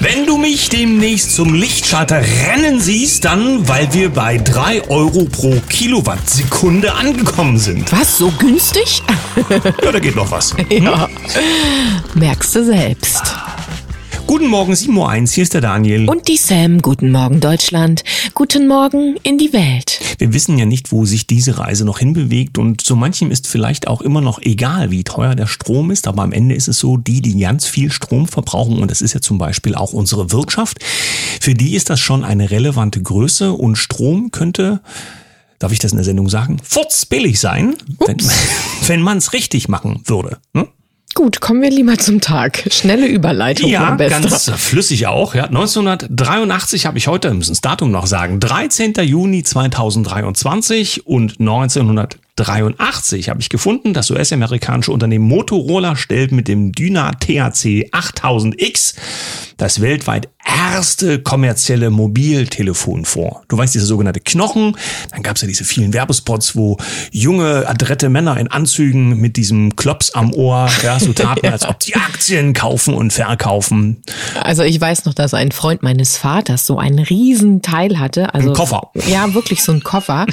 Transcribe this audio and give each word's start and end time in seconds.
Wenn 0.00 0.26
du 0.26 0.38
mich 0.38 0.68
demnächst 0.68 1.34
zum 1.34 1.54
Lichtschalter 1.54 2.22
rennen 2.46 2.78
siehst, 2.78 3.24
dann, 3.24 3.66
weil 3.68 3.92
wir 3.92 4.10
bei 4.10 4.38
3 4.38 4.88
Euro 4.88 5.24
pro 5.24 5.60
Kilowattsekunde 5.68 6.94
angekommen 6.94 7.58
sind. 7.58 7.90
Was, 7.90 8.16
so 8.16 8.30
günstig? 8.38 9.02
Ja, 9.82 9.90
da 9.90 9.98
geht 9.98 10.14
noch 10.14 10.30
was. 10.30 10.54
Ja. 10.70 11.08
Merkst 12.14 12.54
du 12.54 12.64
selbst. 12.64 13.27
Guten 14.28 14.48
Morgen, 14.48 14.74
7.01 14.74 14.92
Uhr, 14.94 15.26
hier 15.26 15.42
ist 15.42 15.54
der 15.54 15.62
Daniel. 15.62 16.06
Und 16.06 16.28
die 16.28 16.36
Sam, 16.36 16.82
guten 16.82 17.10
Morgen 17.10 17.40
Deutschland, 17.40 18.04
guten 18.34 18.68
Morgen 18.68 19.16
in 19.22 19.38
die 19.38 19.54
Welt. 19.54 20.02
Wir 20.18 20.34
wissen 20.34 20.58
ja 20.58 20.66
nicht, 20.66 20.92
wo 20.92 21.06
sich 21.06 21.26
diese 21.26 21.56
Reise 21.56 21.86
noch 21.86 21.98
hinbewegt 21.98 22.58
und 22.58 22.82
so 22.82 22.94
manchem 22.94 23.30
ist 23.30 23.46
vielleicht 23.46 23.88
auch 23.88 24.02
immer 24.02 24.20
noch 24.20 24.38
egal, 24.42 24.90
wie 24.90 25.02
teuer 25.02 25.34
der 25.34 25.46
Strom 25.46 25.90
ist, 25.90 26.06
aber 26.06 26.24
am 26.24 26.32
Ende 26.32 26.54
ist 26.54 26.68
es 26.68 26.78
so, 26.78 26.98
die, 26.98 27.22
die 27.22 27.38
ganz 27.38 27.64
viel 27.64 27.90
Strom 27.90 28.28
verbrauchen 28.28 28.82
und 28.82 28.90
das 28.90 29.00
ist 29.00 29.14
ja 29.14 29.22
zum 29.22 29.38
Beispiel 29.38 29.74
auch 29.74 29.94
unsere 29.94 30.30
Wirtschaft, 30.30 30.84
für 31.40 31.54
die 31.54 31.74
ist 31.74 31.88
das 31.88 31.98
schon 31.98 32.22
eine 32.22 32.50
relevante 32.50 33.00
Größe 33.00 33.54
und 33.54 33.76
Strom 33.76 34.30
könnte 34.30 34.82
darf 35.58 35.72
ich 35.72 35.78
das 35.78 35.92
in 35.92 35.96
der 35.96 36.04
Sendung 36.04 36.28
sagen, 36.28 36.58
furzbillig 36.62 37.40
sein, 37.40 37.76
wenn, 38.06 38.18
wenn 38.86 39.00
man 39.00 39.18
es 39.18 39.32
richtig 39.32 39.68
machen 39.68 40.02
würde. 40.04 40.36
Hm? 40.54 40.68
Gut, 41.18 41.40
kommen 41.40 41.62
wir 41.62 41.70
lieber 41.70 41.98
zum 41.98 42.20
Tag. 42.20 42.62
Schnelle 42.70 43.08
Überleitung, 43.08 43.68
Ja, 43.68 43.90
Bester. 43.96 44.20
ganz 44.20 44.50
flüssig 44.50 45.08
auch. 45.08 45.34
Ja, 45.34 45.46
1983 45.46 46.86
habe 46.86 46.96
ich 46.96 47.08
heute, 47.08 47.34
müssen 47.34 47.50
das 47.50 47.60
Datum 47.60 47.90
noch 47.90 48.06
sagen, 48.06 48.38
13. 48.38 48.94
Juni 49.02 49.42
2023 49.42 51.08
und 51.08 51.40
1983 52.38 53.28
habe 53.28 53.40
ich 53.40 53.48
gefunden, 53.48 53.94
das 53.94 54.10
US-amerikanische 54.10 54.92
Unternehmen 54.92 55.26
Motorola 55.26 55.96
stellt 55.96 56.32
mit 56.32 56.48
dem 56.48 56.72
Dyna 56.72 57.12
THC 57.12 57.90
8000X 57.92 58.94
das 59.56 59.80
weltweit 59.80 60.28
erste 60.44 61.20
kommerzielle 61.20 61.90
Mobiltelefon 61.90 63.04
vor. 63.04 63.42
Du 63.48 63.58
weißt, 63.58 63.74
diese 63.74 63.84
sogenannte 63.84 64.20
Knochen, 64.20 64.76
dann 65.10 65.22
gab 65.22 65.36
es 65.36 65.42
ja 65.42 65.48
diese 65.48 65.64
vielen 65.64 65.92
Werbespots, 65.92 66.56
wo 66.56 66.78
junge, 67.10 67.68
adrette 67.68 68.08
Männer 68.08 68.38
in 68.38 68.48
Anzügen 68.48 69.18
mit 69.20 69.36
diesem 69.36 69.76
Klops 69.76 70.12
am 70.12 70.32
Ohr 70.32 70.70
ja, 70.82 70.98
so 70.98 71.12
taten, 71.12 71.46
als 71.52 71.66
ob 71.66 71.82
sie 71.82 71.94
Aktien 71.96 72.54
kaufen 72.54 72.94
und 72.94 73.12
verkaufen. 73.12 74.02
Also 74.40 74.62
ich 74.62 74.80
weiß 74.80 75.04
noch, 75.04 75.14
dass 75.14 75.34
ein 75.34 75.50
Freund 75.50 75.82
meines 75.82 76.16
Vaters 76.16 76.64
so 76.64 76.78
einen 76.78 77.00
riesen 77.00 77.60
Teil 77.60 77.98
hatte. 77.98 78.32
Also 78.32 78.50
Ein 78.50 78.54
Koffer. 78.54 78.90
Ja, 79.08 79.34
wirklich 79.34 79.62
so 79.62 79.72
ein 79.72 79.82
Koffer. 79.82 80.26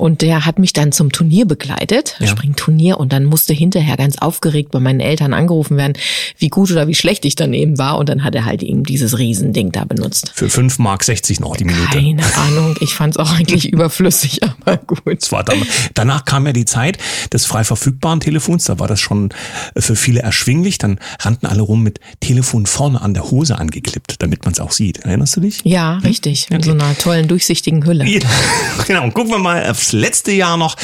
Und 0.00 0.22
der 0.22 0.46
hat 0.46 0.58
mich 0.58 0.72
dann 0.72 0.92
zum 0.92 1.12
Turnier 1.12 1.44
begleitet, 1.46 2.16
Ja. 2.18 2.26
Springturnier, 2.26 2.98
und 2.98 3.12
dann 3.12 3.24
musste 3.24 3.52
hinterher 3.52 3.96
ganz 3.96 4.16
aufgeregt 4.18 4.70
bei 4.70 4.80
meinen 4.80 5.00
Eltern 5.00 5.34
angerufen 5.34 5.76
werden, 5.76 5.92
wie 6.38 6.48
gut 6.48 6.70
oder 6.70 6.88
wie 6.88 6.94
schlecht 6.94 7.24
ich 7.24 7.34
daneben 7.34 7.76
war. 7.78 7.98
Und 7.98 8.08
dann 8.08 8.24
hat 8.24 8.34
er 8.34 8.44
halt 8.46 8.62
eben 8.62 8.82
dieses 8.84 9.18
Riesending 9.18 9.72
da 9.72 9.84
benutzt. 9.84 10.32
Für 10.34 10.48
5 10.48 10.78
Mark 10.78 11.04
60 11.04 11.40
noch 11.40 11.56
die 11.56 11.64
Minute. 11.64 11.86
Keine 11.92 12.22
Ahnung, 12.36 12.76
ich 12.80 12.94
fand 12.94 13.14
es 13.14 13.18
auch 13.18 13.30
eigentlich 13.32 13.68
überflüssig, 13.72 14.40
aber 14.42 14.78
gut. 14.78 15.02
Das 15.06 15.30
war 15.32 15.44
dann, 15.44 15.62
danach 15.94 16.24
kam 16.24 16.46
ja 16.46 16.52
die 16.52 16.64
Zeit 16.64 16.98
des 17.32 17.44
frei 17.44 17.62
verfügbaren 17.64 18.20
Telefons, 18.20 18.64
da 18.64 18.78
war 18.78 18.88
das 18.88 19.00
schon 19.00 19.30
äh, 19.74 19.80
für 19.80 19.96
viele 19.96 20.20
erschwinglich. 20.20 20.78
Dann 20.78 20.98
rannten 21.20 21.46
alle 21.46 21.62
rum 21.62 21.82
mit 21.82 22.00
Telefon 22.20 22.64
vorne 22.66 23.00
an 23.02 23.12
der 23.14 23.30
Hose 23.30 23.58
angeklippt, 23.58 24.22
damit 24.22 24.44
man 24.44 24.54
es 24.54 24.60
auch 24.60 24.72
sieht. 24.72 25.00
Erinnerst 25.00 25.36
du 25.36 25.40
dich? 25.40 25.60
Ja, 25.64 25.98
richtig. 25.98 26.48
Mit 26.50 26.64
so 26.64 26.72
einer 26.72 26.96
tollen, 26.96 27.28
durchsichtigen 27.28 27.84
Hülle. 27.84 28.06
Ja, 28.06 28.20
genau. 28.86 29.10
Gucken 29.10 29.32
wir 29.32 29.38
mal 29.38 29.68
aufs 29.68 29.89
letzte 29.92 30.32
Jahr 30.32 30.56
noch, 30.56 30.76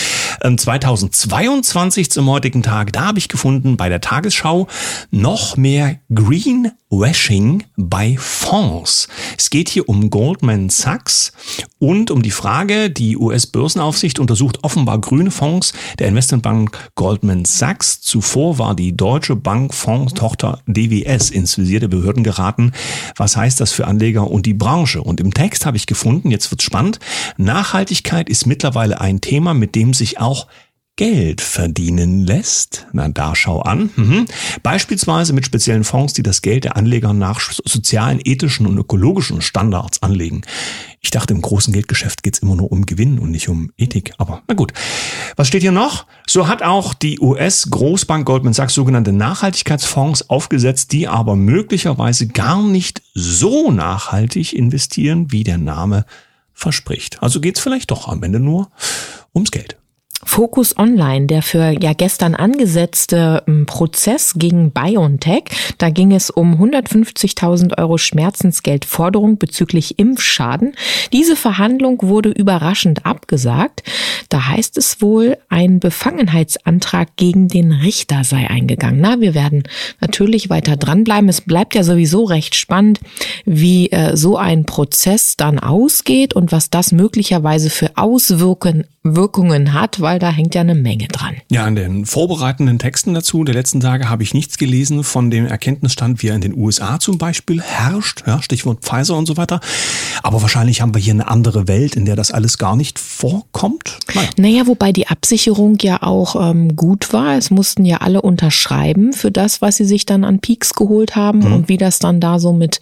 ähm, 0.43 0.59
2022 0.59 2.11
zum 2.11 2.29
heutigen 2.29 2.63
Tag. 2.63 2.93
Da 2.93 3.07
habe 3.07 3.19
ich 3.19 3.29
gefunden 3.29 3.77
bei 3.77 3.89
der 3.89 4.01
Tagesschau 4.01 4.67
noch 5.11 5.57
mehr 5.57 5.99
Greenwashing 6.15 7.65
bei 7.77 8.17
Fonds. 8.19 9.09
Es 9.39 9.51
geht 9.51 9.69
hier 9.69 9.89
um 9.89 10.11
Goldman 10.11 10.69
Sachs 10.71 11.33
und 11.79 12.11
um 12.11 12.23
die 12.23 12.31
Frage, 12.31 12.91
die 12.91 13.17
US-Börsenaufsicht 13.17 14.19
untersucht 14.19 14.63
offenbar 14.63 15.01
grüne 15.01 15.31
Fonds 15.31 15.73
der 15.99 16.09
Investmentbank 16.09 16.91
Goldman 16.95 17.45
Sachs. 17.45 18.01
Zuvor 18.01 18.59
war 18.59 18.75
die 18.75 18.97
Deutsche 18.97 19.37
Bank 19.37 19.75
Fondstochter 19.75 20.61
DWS 20.67 21.31
ins 21.31 21.59
Visier 21.59 21.81
der 21.81 21.89
Behörden 21.89 22.25
geraten. 22.25 22.73
Was 23.17 23.37
heißt 23.37 23.61
das 23.61 23.73
für 23.73 23.87
Anleger 23.87 24.31
und 24.31 24.47
die 24.47 24.55
Branche? 24.55 25.03
Und 25.03 25.21
im 25.21 25.35
Text 25.35 25.67
habe 25.67 25.77
ich 25.77 25.87
gefunden, 25.87 26.31
jetzt 26.31 26.51
wird's 26.51 26.65
spannend, 26.65 26.99
Nachhaltigkeit 27.37 28.29
ist 28.29 28.47
mittlerweile 28.47 28.96
ein 29.01 29.21
Thema, 29.21 29.55
mit 29.55 29.75
dem 29.75 29.95
sich 29.95 30.19
auch 30.19 30.47
Geld 30.99 31.43
verdienen 31.43 32.25
lässt. 32.25 32.87
Na, 32.93 33.09
da 33.09 33.35
schau 33.35 33.61
an. 33.61 33.91
Mhm. 33.97 34.25
Beispielsweise 34.63 35.35
mit 35.35 35.45
speziellen 35.45 35.85
Fonds, 35.85 36.15
die 36.15 36.23
das 36.23 36.41
Geld 36.41 36.65
der 36.65 36.79
Anleger 36.79 37.13
nach 37.13 37.39
sozialen, 37.41 38.19
ethischen 38.25 38.67
und 38.67 38.79
ökologischen 38.79 39.43
Standards 39.43 40.03
anlegen. 40.03 40.41
Ich 41.03 41.11
dachte, 41.11 41.35
im 41.35 41.43
großen 41.43 41.75
Geldgeschäft 41.75 42.23
geht's 42.23 42.39
immer 42.39 42.57
nur 42.57 42.73
um 42.73 42.87
Gewinn 42.87 43.19
und 43.19 43.31
nicht 43.31 43.51
um 43.51 43.73
Ethik. 43.77 44.15
Aber 44.17 44.41
na 44.49 44.55
gut. 44.55 44.73
Was 45.37 45.49
steht 45.49 45.61
hier 45.61 45.71
noch? 45.71 46.07
So 46.27 46.49
hat 46.49 46.63
auch 46.63 46.95
die 46.95 47.21
US-Großbank 47.21 48.25
Goldman 48.25 48.55
Sachs 48.55 48.73
sogenannte 48.73 49.13
Nachhaltigkeitsfonds 49.13 50.31
aufgesetzt, 50.31 50.93
die 50.93 51.09
aber 51.09 51.37
möglicherweise 51.37 52.27
gar 52.27 52.63
nicht 52.63 53.03
so 53.13 53.71
nachhaltig 53.71 54.55
investieren, 54.55 55.31
wie 55.31 55.45
der 55.45 55.59
Name 55.59 56.07
verspricht. 56.57 57.23
Also 57.23 57.41
geht's 57.41 57.61
vielleicht 57.61 57.91
doch 57.91 58.09
am 58.09 58.23
Ende 58.23 58.41
nur 58.41 58.71
ums 59.35 59.51
Geld. 59.51 59.77
Focus 60.27 60.77
Online, 60.77 61.27
der 61.27 61.41
für 61.41 61.71
ja 61.81 61.93
gestern 61.95 62.35
angesetzte 62.35 63.45
ähm, 63.47 63.65
Prozess 63.65 64.35
gegen 64.37 64.73
BioNTech, 64.73 65.45
da 65.79 65.89
ging 65.89 66.13
es 66.13 66.31
um 66.31 66.61
150.000 66.61 67.79
Euro 67.79 67.97
Schmerzensgeldforderung 67.97 69.39
bezüglich 69.39 69.99
Impfschaden. 69.99 70.75
Diese 71.13 71.37
Verhandlung 71.37 72.01
wurde 72.03 72.31
überraschend 72.31 73.07
abgesagt. 73.07 73.85
Da 74.29 74.49
heißt 74.49 74.77
es 74.77 75.01
wohl, 75.01 75.39
ein 75.49 75.79
Befangenheitsantrag 75.81 77.17
gegen 77.17 77.49
den 77.49 77.73
Richter 77.73 78.25
sei 78.25 78.51
eingegangen. 78.51 79.01
Na, 79.01 79.21
wir 79.21 79.35
werden 79.35 79.63
natürlich 80.01 80.51
weiter 80.51 80.77
dranbleiben. 80.77 81.29
Es 81.29 81.41
bleibt 81.41 81.75
ja 81.75 81.85
sowieso 81.85 82.25
recht 82.25 82.57
spannend, 82.57 83.01
wie 83.45 83.91
äh, 83.91 84.17
so 84.17 84.37
ein 84.37 84.67
Prozess 84.67 85.37
dann 85.37 85.61
ausgeht 85.61 86.35
und 86.35 86.51
was 86.51 86.69
das 86.69 86.91
möglicherweise 86.91 87.71
für 87.71 87.97
Auswirkungen 87.97 88.85
Wirkungen 89.15 89.73
hat, 89.73 90.01
weil 90.01 90.19
da 90.19 90.31
hängt 90.31 90.55
ja 90.55 90.63
eine 90.63 90.75
Menge 90.75 91.09
dran. 91.09 91.37
Ja, 91.51 91.69
in 91.69 91.77
den 91.77 92.07
vorbereitenden 92.07 92.79
Texten 92.79 93.15
dazu 93.15 93.45
der 93.45 93.55
letzten 93.55 93.81
Tage 93.81 94.09
habe 94.09 94.23
ich 94.23 94.35
nichts 94.35 94.59
gelesen 94.59 95.05
von 95.05 95.31
dem 95.31 95.47
Erkenntnisstand, 95.47 96.23
wie 96.23 96.29
er 96.29 96.35
in 96.35 96.41
den 96.41 96.57
USA 96.57 96.99
zum 96.99 97.19
Beispiel 97.19 97.63
herrscht. 97.63 98.25
Ja, 98.27 98.43
Stichwort 98.43 98.81
Pfizer 98.83 99.17
und 99.17 99.27
so 99.27 99.37
weiter. 99.37 99.61
Aber 100.23 100.43
wahrscheinlich 100.43 100.81
haben 100.81 100.95
wir 100.95 101.01
hier 101.01 101.15
eine 101.15 101.29
andere 101.29 101.69
Welt, 101.69 101.95
in 101.95 102.05
der 102.07 102.17
das 102.17 102.31
alles 102.33 102.59
gar 102.59 102.75
nicht 102.75 102.99
vorkommt. 102.99 103.99
Naja. 104.15 104.29
Naja, 104.39 104.67
wobei 104.67 104.93
die 104.93 105.07
Absicherung 105.07 105.77
ja 105.81 106.03
auch 106.03 106.51
ähm, 106.51 106.75
gut 106.75 107.13
war. 107.13 107.37
Es 107.37 107.51
mussten 107.51 107.85
ja 107.85 107.99
alle 107.99 108.23
unterschreiben 108.23 109.13
für 109.13 109.31
das, 109.31 109.61
was 109.61 109.77
sie 109.77 109.85
sich 109.85 110.07
dann 110.07 110.25
an 110.25 110.41
Peaks 110.41 110.75
geholt 110.75 111.15
haben 111.15 111.43
und 111.53 111.69
wie 111.69 111.77
das 111.77 111.99
dann 111.99 112.21
da 112.21 112.39
so 112.39 112.53
mit, 112.53 112.81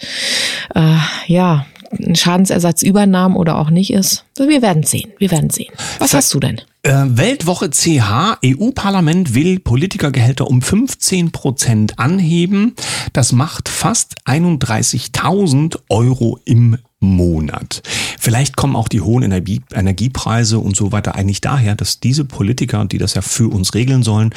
äh, 0.75 0.97
ja, 1.27 1.67
Schadensersatzübernahmen 2.15 3.37
oder 3.37 3.59
auch 3.59 3.71
nicht 3.71 3.93
ist. 3.93 4.25
Wir 4.37 4.63
werden 4.63 4.83
sehen. 4.83 5.13
Wir 5.19 5.31
werden 5.31 5.51
sehen. 5.51 5.73
Was 5.99 6.15
hast 6.15 6.33
du 6.35 6.41
denn? 6.41 6.61
Äh, 6.83 7.05
Weltwoche 7.07 7.71
CH, 7.71 8.39
EU-Parlament 8.45 9.35
will 9.35 9.59
Politikergehälter 9.59 10.47
um 10.47 10.61
15 10.61 11.33
Prozent 11.33 11.99
anheben. 11.99 12.75
Das 13.15 13.33
macht 13.33 13.71
fast 13.71 14.17
31.000 14.27 15.79
Euro 15.89 16.39
im 16.45 16.77
Monat. 17.05 17.83
Vielleicht 18.19 18.57
kommen 18.57 18.77
auch 18.77 18.89
die 18.89 19.01
hohen 19.01 19.23
Energie 19.23 19.61
Energiepreise 19.73 20.59
und 20.59 20.77
so 20.77 20.93
weiter 20.93 21.15
eigentlich 21.15 21.41
daher, 21.41 21.75
dass 21.75 22.01
diese 22.01 22.25
Politiker, 22.25 22.85
die 22.85 22.99
das 22.99 23.15
ja 23.15 23.23
für 23.23 23.53
uns 23.53 23.75
regeln 23.75 24.03
sollen, 24.03 24.31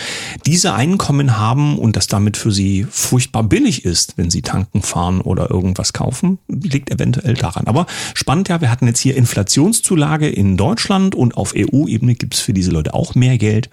diese 0.46 0.74
Einkommen 0.74 1.38
haben 1.38 1.78
und 1.78 1.96
das 1.96 2.08
damit 2.08 2.38
für 2.38 2.52
sie 2.52 2.86
furchtbar 2.90 3.44
billig 3.44 3.86
ist, 3.86 4.18
wenn 4.18 4.30
sie 4.30 4.42
tanken 4.42 4.82
fahren 4.82 5.22
oder 5.22 5.50
irgendwas 5.50 5.94
kaufen, 5.94 6.40
liegt 6.48 6.92
eventuell 6.92 7.36
daran. 7.36 7.68
Aber 7.68 7.86
spannend 8.14 8.50
ja, 8.50 8.62
wir 8.62 8.70
hatten 8.70 8.88
jetzt 8.88 9.00
hier 9.00 9.16
Inflationszulage 9.16 10.28
in 10.28 10.58
Deutschland 10.58 11.16
und 11.16 11.38
auf 11.38 11.54
EU-Ebene 11.56 12.16
gibt's 12.16 12.40
für 12.40 12.54
diese 12.54 12.72
Leute 12.72 12.94
auch 12.94 13.16
mehr 13.16 13.38
Geld. 13.38 13.70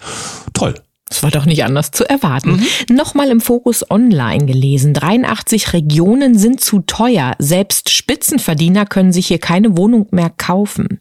Toll. 0.53 0.75
Das 1.07 1.21
war 1.21 1.29
doch 1.29 1.45
nicht 1.45 1.63
anders 1.63 1.91
zu 1.91 2.03
erwarten. 2.09 2.65
Nochmal 2.89 3.29
im 3.29 3.39
Fokus 3.39 3.89
online 3.91 4.47
gelesen. 4.47 4.95
83 4.95 5.73
Regionen 5.73 6.35
sind 6.35 6.61
zu 6.61 6.79
teuer. 6.79 7.35
Selbst 7.37 7.91
Spitzenverdiener 7.91 8.87
können 8.87 9.13
sich 9.13 9.27
hier 9.27 9.37
keine 9.37 9.77
Wohnung 9.77 10.07
mehr 10.09 10.31
kaufen. 10.35 10.99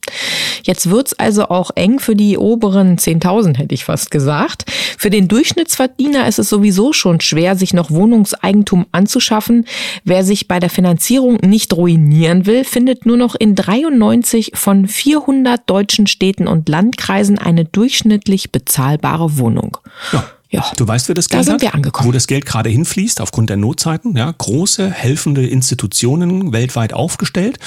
Jetzt 0.62 0.90
wird's 0.90 1.14
also 1.14 1.48
auch 1.48 1.70
eng 1.74 2.00
für 2.00 2.16
die 2.16 2.36
oberen 2.36 2.98
10.000, 2.98 3.56
hätte 3.56 3.74
ich 3.74 3.84
fast 3.84 4.10
gesagt. 4.10 4.70
Für 4.98 5.08
den 5.08 5.26
Durchschnittsverdiener 5.26 6.28
ist 6.28 6.38
es 6.38 6.50
sowieso 6.50 6.92
schon 6.92 7.20
schwer, 7.20 7.56
sich 7.56 7.72
noch 7.72 7.90
Wohnungseigentum 7.90 8.86
anzuschaffen. 8.92 9.64
Wer 10.04 10.22
sich 10.22 10.48
bei 10.48 10.60
der 10.60 10.70
Finanzierung 10.70 11.38
nicht 11.42 11.72
ruinieren 11.72 12.44
will, 12.44 12.64
findet 12.64 13.06
nur 13.06 13.16
noch 13.16 13.34
in 13.34 13.54
93 13.54 14.52
von 14.54 14.86
400 14.86 15.62
deutschen 15.68 16.06
Städten 16.06 16.46
und 16.46 16.68
Landkreisen 16.68 17.38
eine 17.38 17.64
durchschnittlich 17.64 18.52
bezahlbare 18.52 19.38
Wohnung. 19.38 19.78
Ja. 20.12 20.33
Ja. 20.54 20.64
Du 20.76 20.86
weißt, 20.86 21.08
wer 21.08 21.16
das 21.16 21.28
Geld 21.28 21.40
Da 21.40 21.44
sind 21.44 21.54
hat? 21.54 21.62
wir 21.62 21.74
angekommen. 21.74 22.06
Wo 22.08 22.12
das 22.12 22.28
Geld 22.28 22.46
gerade 22.46 22.70
hinfließt 22.70 23.20
aufgrund 23.20 23.50
der 23.50 23.56
Notzeiten. 23.56 24.16
Ja, 24.16 24.32
große, 24.36 24.88
helfende 24.88 25.44
Institutionen 25.46 26.52
weltweit 26.52 26.92
aufgestellt. 26.92 27.58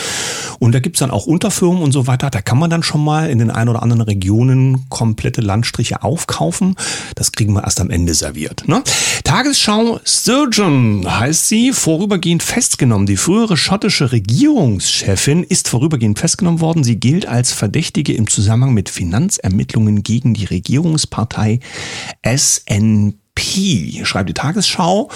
Und 0.60 0.72
da 0.74 0.80
gibt's 0.80 1.00
dann 1.00 1.12
auch 1.12 1.26
Unterfirmen 1.26 1.82
und 1.82 1.92
so 1.92 2.08
weiter. 2.08 2.30
Da 2.30 2.42
kann 2.42 2.58
man 2.58 2.70
dann 2.70 2.84
schon 2.84 3.04
mal 3.04 3.30
in 3.30 3.40
den 3.40 3.52
ein 3.52 3.68
oder 3.68 3.84
anderen 3.84 4.02
Regionen 4.02 4.88
komplette 4.90 5.42
Landstriche 5.42 6.02
aufkaufen. 6.02 6.76
Das 7.16 7.34
kriegen 7.34 7.54
wir 7.54 7.64
erst 7.66 7.82
am 7.82 7.90
Ende 7.90 8.14
serviert. 8.14 8.64
Ne? 8.68 8.82
Tagesschau 9.26 10.00
Sturgeon 10.06 11.06
heißt 11.08 11.50
sie, 11.50 11.74
vorübergehend 11.74 12.42
festgenommen. 12.42 13.06
Die 13.06 13.18
frühere 13.18 13.58
schottische 13.58 14.14
Regierungschefin 14.14 15.44
ist 15.44 15.68
vorübergehend 15.68 16.20
festgenommen 16.20 16.62
worden. 16.62 16.86
Sie 16.86 16.96
gilt 16.96 17.26
als 17.28 17.52
Verdächtige 17.52 18.14
im 18.14 18.28
Zusammenhang 18.30 18.74
mit 18.74 18.88
Finanzermittlungen 18.88 20.04
gegen 20.04 20.34
die 20.34 20.46
Regierungspartei 20.46 21.60
SNP, 22.78 24.06
schreibt 24.06 24.30
die 24.30 24.34
Tagesschau. 24.34 25.10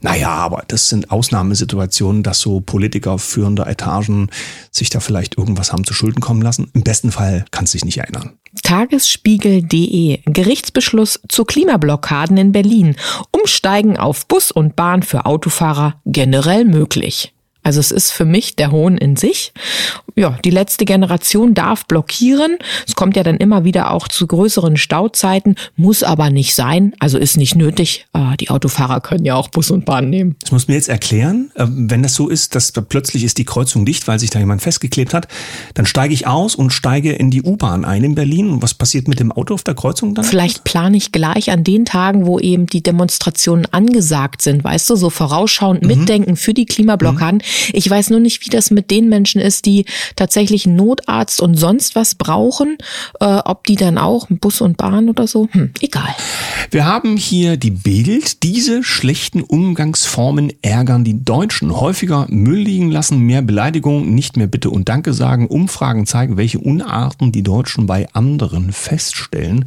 Naja, 0.00 0.30
aber 0.30 0.64
das 0.68 0.88
sind 0.88 1.10
Ausnahmesituationen, 1.10 2.22
dass 2.22 2.40
so 2.40 2.60
Politiker 2.60 3.18
führender 3.18 3.66
Etagen 3.66 4.30
sich 4.70 4.90
da 4.90 5.00
vielleicht 5.00 5.38
irgendwas 5.38 5.72
haben 5.72 5.84
zu 5.84 5.94
Schulden 5.94 6.20
kommen 6.20 6.42
lassen. 6.42 6.70
Im 6.74 6.82
besten 6.82 7.12
Fall 7.12 7.44
kannst 7.50 7.74
du 7.74 7.78
dich 7.78 7.84
nicht 7.84 7.98
erinnern. 7.98 8.32
Tagesspiegel.de 8.62 10.20
Gerichtsbeschluss 10.24 11.20
zu 11.28 11.44
Klimablockaden 11.44 12.36
in 12.36 12.52
Berlin. 12.52 12.96
Umsteigen 13.30 13.96
auf 13.96 14.26
Bus 14.26 14.50
und 14.50 14.76
Bahn 14.76 15.02
für 15.02 15.26
Autofahrer 15.26 16.00
generell 16.06 16.64
möglich. 16.64 17.34
Also 17.66 17.80
es 17.80 17.90
ist 17.90 18.12
für 18.12 18.24
mich 18.24 18.54
der 18.54 18.70
Hohn 18.70 18.96
in 18.96 19.16
sich. 19.16 19.52
Ja, 20.14 20.38
die 20.44 20.50
letzte 20.50 20.84
Generation 20.84 21.52
darf 21.52 21.84
blockieren. 21.84 22.58
Es 22.86 22.94
kommt 22.94 23.16
ja 23.16 23.24
dann 23.24 23.38
immer 23.38 23.64
wieder 23.64 23.90
auch 23.90 24.06
zu 24.06 24.28
größeren 24.28 24.76
Stauzeiten, 24.76 25.56
muss 25.74 26.04
aber 26.04 26.30
nicht 26.30 26.54
sein, 26.54 26.94
also 27.00 27.18
ist 27.18 27.36
nicht 27.36 27.56
nötig. 27.56 28.06
Äh, 28.12 28.36
Die 28.38 28.50
Autofahrer 28.50 29.00
können 29.00 29.24
ja 29.24 29.34
auch 29.34 29.48
Bus 29.48 29.72
und 29.72 29.84
Bahn 29.84 30.08
nehmen. 30.10 30.36
Das 30.42 30.52
muss 30.52 30.68
mir 30.68 30.74
jetzt 30.74 30.88
erklären, 30.88 31.50
äh, 31.56 31.66
wenn 31.68 32.04
das 32.04 32.14
so 32.14 32.28
ist, 32.28 32.54
dass 32.54 32.72
da 32.72 32.82
plötzlich 32.82 33.24
ist 33.24 33.36
die 33.36 33.44
Kreuzung 33.44 33.84
dicht, 33.84 34.06
weil 34.06 34.20
sich 34.20 34.30
da 34.30 34.38
jemand 34.38 34.62
festgeklebt 34.62 35.12
hat, 35.12 35.26
dann 35.74 35.86
steige 35.86 36.14
ich 36.14 36.28
aus 36.28 36.54
und 36.54 36.70
steige 36.70 37.14
in 37.14 37.32
die 37.32 37.42
U-Bahn 37.42 37.84
ein 37.84 38.04
in 38.04 38.14
Berlin. 38.14 38.48
Und 38.48 38.62
was 38.62 38.74
passiert 38.74 39.08
mit 39.08 39.18
dem 39.18 39.32
Auto 39.32 39.54
auf 39.54 39.64
der 39.64 39.74
Kreuzung 39.74 40.14
dann? 40.14 40.24
Vielleicht 40.24 40.62
plane 40.62 40.96
ich 40.96 41.10
gleich 41.10 41.50
an 41.50 41.64
den 41.64 41.84
Tagen, 41.84 42.26
wo 42.26 42.38
eben 42.38 42.66
die 42.66 42.84
Demonstrationen 42.84 43.66
angesagt 43.72 44.40
sind, 44.40 44.62
weißt 44.62 44.88
du, 44.88 44.94
so 44.94 45.10
vorausschauend 45.10 45.84
mitdenken 45.84 46.36
für 46.36 46.54
die 46.54 46.64
Klimablockaden. 46.64 47.42
Ich 47.72 47.88
weiß 47.88 48.10
nur 48.10 48.20
nicht, 48.20 48.44
wie 48.44 48.50
das 48.50 48.70
mit 48.70 48.90
den 48.90 49.08
Menschen 49.08 49.40
ist, 49.40 49.66
die 49.66 49.84
tatsächlich 50.16 50.66
einen 50.66 50.76
Notarzt 50.76 51.40
und 51.40 51.56
sonst 51.56 51.94
was 51.94 52.14
brauchen, 52.14 52.78
äh, 53.20 53.24
ob 53.24 53.64
die 53.66 53.76
dann 53.76 53.98
auch 53.98 54.26
Bus 54.28 54.60
und 54.60 54.76
Bahn 54.76 55.08
oder 55.08 55.26
so. 55.26 55.48
Hm, 55.52 55.72
egal. 55.80 56.14
Wir 56.70 56.84
haben 56.84 57.16
hier 57.16 57.56
die 57.56 57.70
Bild. 57.70 58.42
Diese 58.42 58.82
schlechten 58.82 59.42
Umgangsformen 59.42 60.52
ärgern 60.62 61.04
die 61.04 61.24
Deutschen. 61.24 61.78
Häufiger 61.78 62.26
Müll 62.28 62.58
liegen 62.58 62.90
lassen, 62.90 63.20
mehr 63.20 63.42
Beleidigungen, 63.42 64.14
nicht 64.14 64.36
mehr 64.36 64.46
Bitte 64.46 64.70
und 64.70 64.88
Danke 64.88 65.12
sagen. 65.12 65.46
Umfragen 65.46 66.06
zeigen, 66.06 66.36
welche 66.36 66.58
Unarten 66.58 67.32
die 67.32 67.42
Deutschen 67.42 67.86
bei 67.86 68.08
anderen 68.12 68.72
feststellen. 68.72 69.66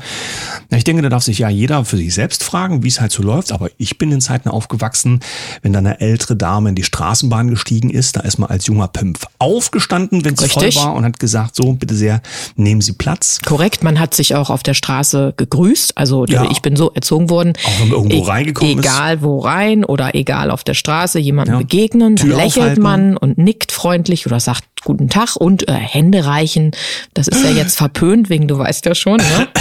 Na, 0.70 0.78
ich 0.78 0.84
denke, 0.84 1.02
da 1.02 1.10
darf 1.10 1.24
sich 1.24 1.40
ja 1.40 1.50
jeder 1.50 1.86
für 1.86 1.98
sich 1.98 2.14
selbst 2.14 2.44
fragen, 2.44 2.84
wie 2.84 2.90
es 2.90 3.00
halt 3.00 3.12
so 3.12 3.24
läuft. 3.24 3.52
Aber 3.52 3.70
ich 3.78 3.98
bin 3.98 4.12
in 4.12 4.22
Zeiten 4.22 4.50
aufgewachsen, 4.50 5.22
wenn 5.62 5.74
dann 5.74 5.88
eine 5.88 6.02
ältere 6.02 6.36
Dame 6.36 6.70
in 6.70 6.76
die 6.76 6.84
Straßenbahn 6.84 7.50
gestiegen 7.50 7.79
ist, 7.88 8.16
da 8.18 8.22
ist 8.22 8.38
man 8.40 8.50
als 8.50 8.66
junger 8.68 8.88
Pimp 8.88 9.20
aufgestanden, 9.38 10.26
wenn 10.26 10.34
es 10.34 10.52
voll 10.52 10.76
war 10.76 10.96
und 10.96 11.06
hat 11.06 11.20
gesagt, 11.20 11.56
so, 11.56 11.74
bitte 11.74 11.96
sehr, 11.96 12.22
nehmen 12.56 12.82
Sie 12.82 12.94
Platz. 12.94 13.40
Korrekt, 13.46 13.84
man 13.84 14.00
hat 14.00 14.14
sich 14.14 14.36
auch 14.36 14.50
auf 14.50 14.64
der 14.64 14.74
Straße 14.74 15.34
gegrüßt. 15.38 15.98
Also 15.98 16.26
Ja. 16.26 16.50
ich 16.52 16.62
bin 16.62 16.76
so 16.76 16.92
erzogen 16.92 17.30
worden. 17.30 17.54
Auch 17.64 17.80
wenn 17.80 17.90
man 17.90 17.98
irgendwo 17.98 18.22
reingekommen 18.24 18.80
ist. 18.80 18.86
Egal 18.86 19.22
wo 19.22 19.40
rein 19.40 19.86
oder 19.86 20.16
egal 20.16 20.52
auf 20.52 20.64
der 20.64 20.74
Straße 20.74 21.20
jemandem 21.20 21.56
Ja. 21.56 21.60
begegnen, 21.60 22.16
Tür 22.16 22.36
lächelt 22.36 22.58
aufhalten. 22.58 22.82
man 22.84 23.18
und 23.18 23.38
nickt 23.38 23.72
freundlich 23.72 24.26
oder 24.26 24.40
sagt 24.40 24.64
guten 24.86 25.10
Tag 25.10 25.36
und 25.36 25.68
äh, 25.68 25.74
Hände 25.74 26.26
reichen. 26.26 26.72
Das 27.14 27.28
ist 27.28 27.44
ja 27.44 27.50
jetzt 27.52 27.78
verpönt 27.78 28.30
wegen, 28.30 28.48
du 28.48 28.58
weißt 28.58 28.86
ja 28.86 28.96
schon. 28.96 29.18
Ne? 29.18 29.48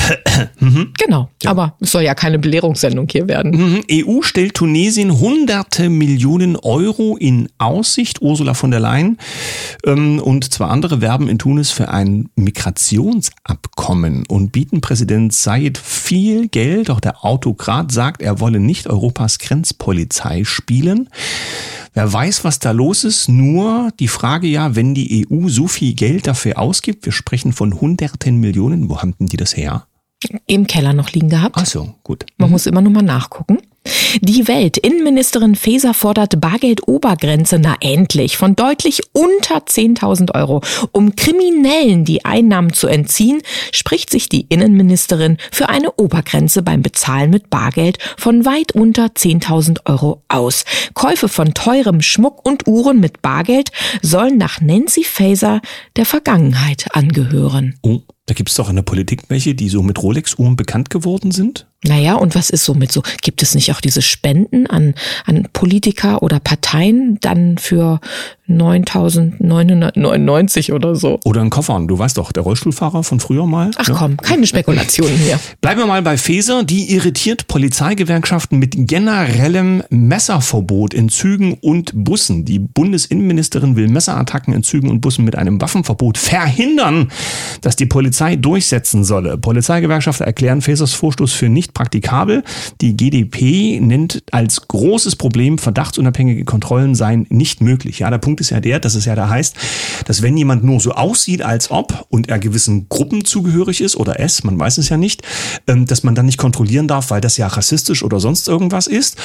Mhm. 0.61 0.93
Genau, 0.99 1.29
aber 1.45 1.75
es 1.81 1.91
soll 1.91 2.03
ja 2.03 2.15
keine 2.15 2.39
Belehrungssendung 2.39 3.09
hier 3.11 3.27
werden. 3.29 3.51
Mhm. 3.51 3.85
EU 3.91 4.23
stellt 4.23 4.55
Tunesien 4.55 5.19
hunderte 5.19 5.89
Millionen 5.91 6.55
Euro 6.57 7.17
in 7.17 7.49
Aussicht. 7.59 8.08
Ursula 8.21 8.55
von 8.55 8.71
der 8.71 8.81
Leyen 8.81 9.19
ähm, 9.85 10.21
und 10.21 10.53
zwei 10.53 10.67
andere 10.67 11.01
werben 11.01 11.29
in 11.29 11.39
Tunis 11.39 11.71
für 11.71 11.89
ein 11.89 12.29
Migrationsabkommen 12.37 14.25
und 14.27 14.53
bieten 14.53 14.81
Präsident 14.81 15.33
Said 15.33 15.79
viel 15.79 16.49
Geld. 16.49 16.89
Doch 16.89 17.01
der 17.01 17.25
Autokrat 17.25 17.93
sagt, 17.93 18.23
er 18.23 18.41
wolle 18.41 18.61
nicht 18.61 18.87
Europas 18.87 19.39
Grenzpolizei 19.39 20.45
spielen. 20.45 21.09
Wer 21.95 22.13
weiß, 22.13 22.45
was 22.45 22.59
da 22.59 22.71
los 22.71 23.05
ist. 23.05 23.29
Nur 23.29 23.91
die 23.99 24.09
Frage 24.09 24.47
ja, 24.47 24.77
wenn 24.77 24.95
die 24.95 25.27
EU 25.31 25.49
so 25.49 25.67
viel 25.67 25.95
Geld 25.95 26.27
dafür 26.27 26.59
ausgibt, 26.59 27.05
wir 27.05 27.13
sprechen 27.13 27.53
von 27.53 27.81
hunderten 27.81 28.39
Millionen, 28.39 28.89
wo 28.89 28.99
haben 28.99 29.15
denn 29.19 29.27
die 29.27 29.37
das 29.37 29.57
her? 29.57 29.87
Im 30.47 30.67
Keller 30.67 30.93
noch 30.93 31.13
liegen 31.13 31.29
gehabt. 31.29 31.57
Ach 31.59 31.67
so, 31.67 31.95
gut. 32.03 32.27
Man 32.39 32.51
muss 32.51 32.67
immer 32.67 32.81
nur 32.81 32.93
mal 32.93 33.03
nachgucken. 33.03 33.59
Die 34.21 34.49
Welt. 34.49 34.77
Innenministerin 34.79 35.55
Faeser 35.55 35.95
fordert 35.95 36.41
Bargeldobergrenze, 36.41 37.59
na 37.59 37.77
endlich, 37.81 38.37
von 38.37 38.57
deutlich 38.57 39.03
unter 39.13 39.59
10.000 39.59 40.35
Euro. 40.35 40.61
Um 40.93 41.17
Kriminellen 41.17 42.05
die 42.05 42.25
Einnahmen 42.25 42.73
zu 42.73 42.87
entziehen, 42.87 43.43
spricht 43.73 44.11
sich 44.11 44.29
die 44.29 44.47
Innenministerin 44.49 45.39
für 45.51 45.69
eine 45.69 45.93
Obergrenze 45.93 46.63
beim 46.63 46.83
Bezahlen 46.83 47.31
mit 47.31 47.51
Bargeld 47.51 47.99
von 48.17 48.45
weit 48.45 48.73
unter 48.73 49.07
10.000 49.07 49.87
Euro 49.87 50.23
aus. 50.29 50.65
Käufe 50.95 51.29
von 51.29 51.55
teurem 51.55 52.03
Schmuck 52.03 52.47
und 52.47 52.67
Uhren 52.67 53.01
mit 53.01 53.23
Bargeld 53.23 53.71
sollen 54.03 54.39
nach 54.39 54.61
Nancy 54.61 55.05
Faeser 55.05 55.61
der 55.97 56.05
Vergangenheit 56.05 56.87
angehören. 56.93 57.79
Oh, 57.83 58.01
da 58.27 58.35
gibt's 58.35 58.55
doch 58.57 58.69
in 58.69 58.77
der 58.77 58.83
Politik 58.83 59.23
welche, 59.29 59.55
die 59.55 59.71
so 59.71 59.83
mit 59.83 60.03
Rolex-Uhren 60.03 60.57
bekannt 60.57 60.91
geworden 60.91 61.31
sind. 61.31 61.67
Naja, 61.85 62.15
und 62.15 62.35
was 62.35 62.51
ist 62.51 62.65
so 62.65 62.75
mit 62.75 62.91
so? 62.91 63.03
Gibt 63.23 63.41
es 63.41 63.55
nicht 63.55 63.71
auch 63.71 63.81
diese 63.81 64.03
Spenden 64.03 64.67
an, 64.67 64.95
an 65.27 65.49
Politiker 65.53 66.23
oder 66.23 66.41
Parteien 66.41 67.19
dann 67.21 67.57
für 67.57 68.01
9.999 68.49 70.73
oder 70.73 70.95
so? 70.95 71.19
Oder 71.25 71.43
ein 71.43 71.51
Koffer. 71.51 71.81
Du 71.87 71.99
weißt 71.99 72.17
doch, 72.17 72.33
der 72.33 72.43
Rollstuhlfahrer 72.43 73.03
von 73.05 73.21
früher 73.21 73.47
mal. 73.47 73.71
Ach 73.77 73.89
Ja. 73.89 73.95
komm, 73.95 74.17
keine 74.17 74.47
Spekulationen 74.47 75.15
hier. 75.17 75.39
Bleiben 75.61 75.81
wir 75.81 75.87
mal 75.87 76.03
bei 76.03 76.17
Feser. 76.17 76.65
Die 76.65 76.93
irritiert 76.95 77.47
Polizeigewerkschaften 77.49 78.59
mit 78.59 78.75
generellem 78.77 79.83
Messerverbot 79.91 80.95
in 80.95 81.09
Zügen 81.09 81.55
und 81.55 81.93
Bussen. 81.95 82.45
Die 82.45 82.59
Bundesinnenministerin 82.59 83.77
will 83.77 83.89
Messerattacken 83.89 84.55
in 84.55 84.63
Zügen 84.63 84.89
und 84.91 85.01
Bussen 85.01 85.25
mit 85.25 85.37
einem 85.37 85.61
Waffenverbot 85.61 86.19
verhindern, 86.19 87.09
das 87.61 87.77
die 87.77 87.87
Polizei 87.87 88.37
durchsetzen 88.37 89.05
solle. 89.05 89.39
Polizeigewerkschaften 89.39 90.27
erklären 90.27 90.63
Fesers 90.63 90.93
Vorstoß 90.95 91.33
für 91.33 91.49
nicht 91.49 91.75
praktikabel. 91.75 92.43
Die 92.81 92.97
GdP 92.97 93.81
nennt 93.81 94.23
als 94.31 94.69
großes 94.69 95.17
Problem, 95.17 95.59
verdachtsunabhängige 95.59 96.45
Kontrollen 96.45 96.95
seien 96.95 97.27
nicht 97.29 97.61
möglich. 97.61 97.99
Ja, 98.01 98.11
der 98.11 98.19
Punkt 98.19 98.38
ist 98.41 98.51
ja 98.51 98.61
der, 98.61 98.81
dass 98.81 98.95
es 98.95 99.05
ja 99.05 99.15
da 99.15 99.29
heißt, 99.29 99.57
dass 100.07 100.23
wenn 100.23 100.37
jemand 100.37 100.65
nur 100.65 100.81
so 100.81 100.93
aussieht, 100.93 101.43
als 101.43 101.71
ob 101.71 102.07
und 102.11 102.29
er 102.29 102.39
gewissen 102.39 102.89
Gruppen 102.89 103.25
zugehörig 103.25 103.81
ist 103.81 103.97
oder 103.97 104.21
es, 104.21 104.45
man 104.45 104.59
weiß 104.59 104.79
es 104.79 104.89
ja 104.89 104.97
nicht, 104.97 105.23
ähm, 105.67 105.87
dass 105.87 106.03
man 106.03 106.15
dann 106.15 106.27
nicht 106.27 106.39
kontrollieren 106.39 106.89
darf, 106.89 107.11
weil 107.11 107.21
das 107.21 107.37
ja 107.37 107.47
rassistisch 107.47 108.03
oder 108.03 108.21
sonst 108.21 108.49
irgendwas 108.49 108.87
ist. 108.87 109.17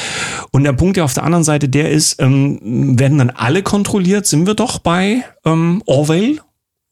Und 0.52 0.64
der 0.64 0.74
Punkt 0.74 0.98
ja 0.98 1.04
auf 1.04 1.14
der 1.14 1.24
anderen 1.24 1.44
Seite 1.44 1.70
der 1.70 1.92
ist, 1.92 2.22
ähm, 2.22 3.00
werden 3.00 3.18
dann 3.18 3.30
alle 3.30 3.64
kontrolliert, 3.64 4.26
sind 4.26 4.46
wir 4.48 4.56
doch 4.56 4.80
bei 4.80 5.24
ähm, 5.46 5.82
Orwell. 5.86 6.40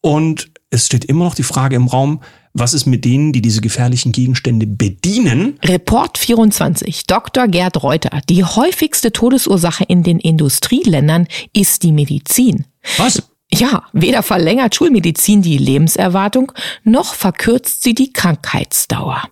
Und 0.02 0.52
es 0.72 0.88
steht 0.88 1.06
immer 1.06 1.26
noch 1.26 1.36
die 1.36 1.44
Frage 1.44 1.76
im 1.76 1.88
Raum, 1.88 2.22
was 2.54 2.74
ist 2.74 2.86
mit 2.86 3.06
denen, 3.06 3.32
die 3.32 3.42
diese 3.42 3.62
gefährlichen 3.62 4.12
Gegenstände 4.12 4.68
bedienen? 4.68 5.58
Report 5.64 6.18
24. 6.18 7.08
Dr. 7.08 7.48
Gerd 7.48 7.82
Reuter. 7.82 8.22
Die 8.30 8.44
häufigste 8.44 9.12
Todesursache 9.12 9.86
in 9.86 10.04
den 10.04 10.20
Industrieländern 10.20 11.28
ist 11.54 11.84
die 11.84 11.94
Medizin. 11.94 12.66
Was? 12.98 13.24
Ja, 13.54 13.84
weder 13.94 14.24
verlängert 14.24 14.76
Schulmedizin 14.76 15.42
die 15.42 15.58
Lebenserwartung, 15.58 16.54
noch 16.84 17.14
verkürzt 17.14 17.84
sie 17.84 17.94
die 17.94 18.14
Krankheitsdauer. 18.14 19.24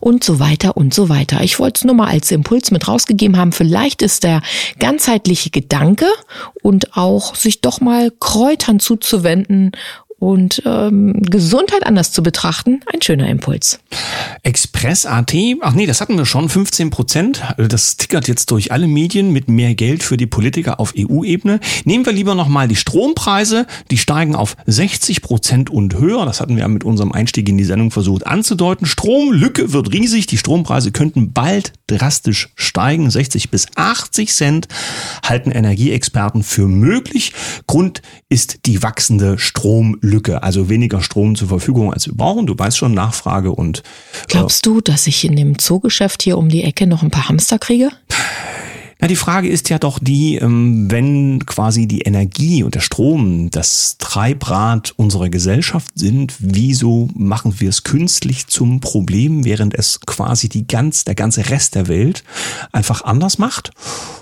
Und 0.00 0.22
so 0.22 0.38
weiter 0.38 0.76
und 0.76 0.92
so 0.92 1.08
weiter. 1.08 1.42
Ich 1.42 1.58
wollte 1.58 1.78
es 1.78 1.84
nur 1.84 1.94
mal 1.94 2.08
als 2.08 2.30
Impuls 2.30 2.70
mit 2.70 2.86
rausgegeben 2.86 3.38
haben. 3.38 3.52
Vielleicht 3.52 4.02
ist 4.02 4.22
der 4.22 4.42
ganzheitliche 4.78 5.50
Gedanke 5.50 6.06
und 6.62 6.96
auch 6.96 7.34
sich 7.34 7.62
doch 7.62 7.80
mal 7.80 8.12
Kräutern 8.20 8.80
zuzuwenden 8.80 9.72
und 10.18 10.62
ähm, 10.64 11.20
Gesundheit 11.22 11.86
anders 11.86 12.10
zu 12.10 12.22
betrachten, 12.22 12.80
ein 12.92 13.02
schöner 13.02 13.28
Impuls. 13.28 13.80
Express.at, 14.42 15.34
ach 15.60 15.74
nee, 15.74 15.86
das 15.86 16.00
hatten 16.00 16.16
wir 16.16 16.24
schon, 16.24 16.48
15 16.48 16.90
Prozent. 16.90 17.42
Das 17.58 17.96
tickert 17.96 18.26
jetzt 18.26 18.50
durch 18.50 18.72
alle 18.72 18.86
Medien 18.86 19.32
mit 19.32 19.48
mehr 19.48 19.74
Geld 19.74 20.02
für 20.02 20.16
die 20.16 20.26
Politiker 20.26 20.80
auf 20.80 20.94
EU-Ebene. 20.96 21.60
Nehmen 21.84 22.06
wir 22.06 22.14
lieber 22.14 22.34
nochmal 22.34 22.66
die 22.66 22.76
Strompreise, 22.76 23.66
die 23.90 23.98
steigen 23.98 24.34
auf 24.34 24.56
60 24.64 25.20
Prozent 25.20 25.68
und 25.68 25.98
höher. 25.98 26.24
Das 26.24 26.40
hatten 26.40 26.56
wir 26.56 26.66
mit 26.68 26.84
unserem 26.84 27.12
Einstieg 27.12 27.48
in 27.48 27.58
die 27.58 27.64
Sendung 27.64 27.90
versucht 27.90 28.26
anzudeuten. 28.26 28.86
Stromlücke 28.86 29.72
wird 29.72 29.92
riesig, 29.92 30.26
die 30.26 30.38
Strompreise 30.38 30.92
könnten 30.92 31.32
bald 31.32 31.72
drastisch 31.88 32.48
steigen. 32.54 33.10
60 33.10 33.50
bis 33.50 33.66
80 33.74 34.32
Cent 34.32 34.68
halten 35.22 35.50
Energieexperten 35.50 36.42
für 36.42 36.68
möglich. 36.68 37.32
Grund 37.66 38.00
ist 38.30 38.60
die 38.64 38.82
wachsende 38.82 39.38
Stromlücke. 39.38 40.05
Lücke, 40.06 40.42
also 40.42 40.68
weniger 40.68 41.02
Strom 41.02 41.36
zur 41.36 41.48
Verfügung, 41.48 41.92
als 41.92 42.06
wir 42.06 42.14
brauchen. 42.14 42.46
Du 42.46 42.58
weißt 42.58 42.78
schon, 42.78 42.94
Nachfrage 42.94 43.52
und. 43.52 43.78
Äh, 43.78 43.82
Glaubst 44.28 44.64
du, 44.64 44.80
dass 44.80 45.06
ich 45.06 45.24
in 45.24 45.36
dem 45.36 45.58
Zoogeschäft 45.58 46.22
hier 46.22 46.38
um 46.38 46.48
die 46.48 46.62
Ecke 46.62 46.86
noch 46.86 47.02
ein 47.02 47.10
paar 47.10 47.28
Hamster 47.28 47.58
kriege? 47.58 47.90
Na, 48.98 49.08
die 49.08 49.16
Frage 49.16 49.48
ist 49.48 49.68
ja 49.68 49.78
doch 49.78 49.98
die, 49.98 50.36
ähm, 50.36 50.90
wenn 50.90 51.44
quasi 51.44 51.86
die 51.86 52.00
Energie 52.00 52.62
und 52.62 52.74
der 52.74 52.80
Strom 52.80 53.50
das 53.50 53.98
Treibrad 53.98 54.94
unserer 54.96 55.28
Gesellschaft 55.28 55.90
sind, 55.96 56.34
wieso 56.38 57.10
machen 57.14 57.60
wir 57.60 57.68
es 57.68 57.84
künstlich 57.84 58.46
zum 58.46 58.80
Problem, 58.80 59.44
während 59.44 59.74
es 59.74 60.00
quasi 60.00 60.48
die 60.48 60.66
ganz, 60.66 61.04
der 61.04 61.14
ganze 61.14 61.50
Rest 61.50 61.74
der 61.74 61.88
Welt 61.88 62.24
einfach 62.72 63.02
anders 63.02 63.36
macht 63.36 63.70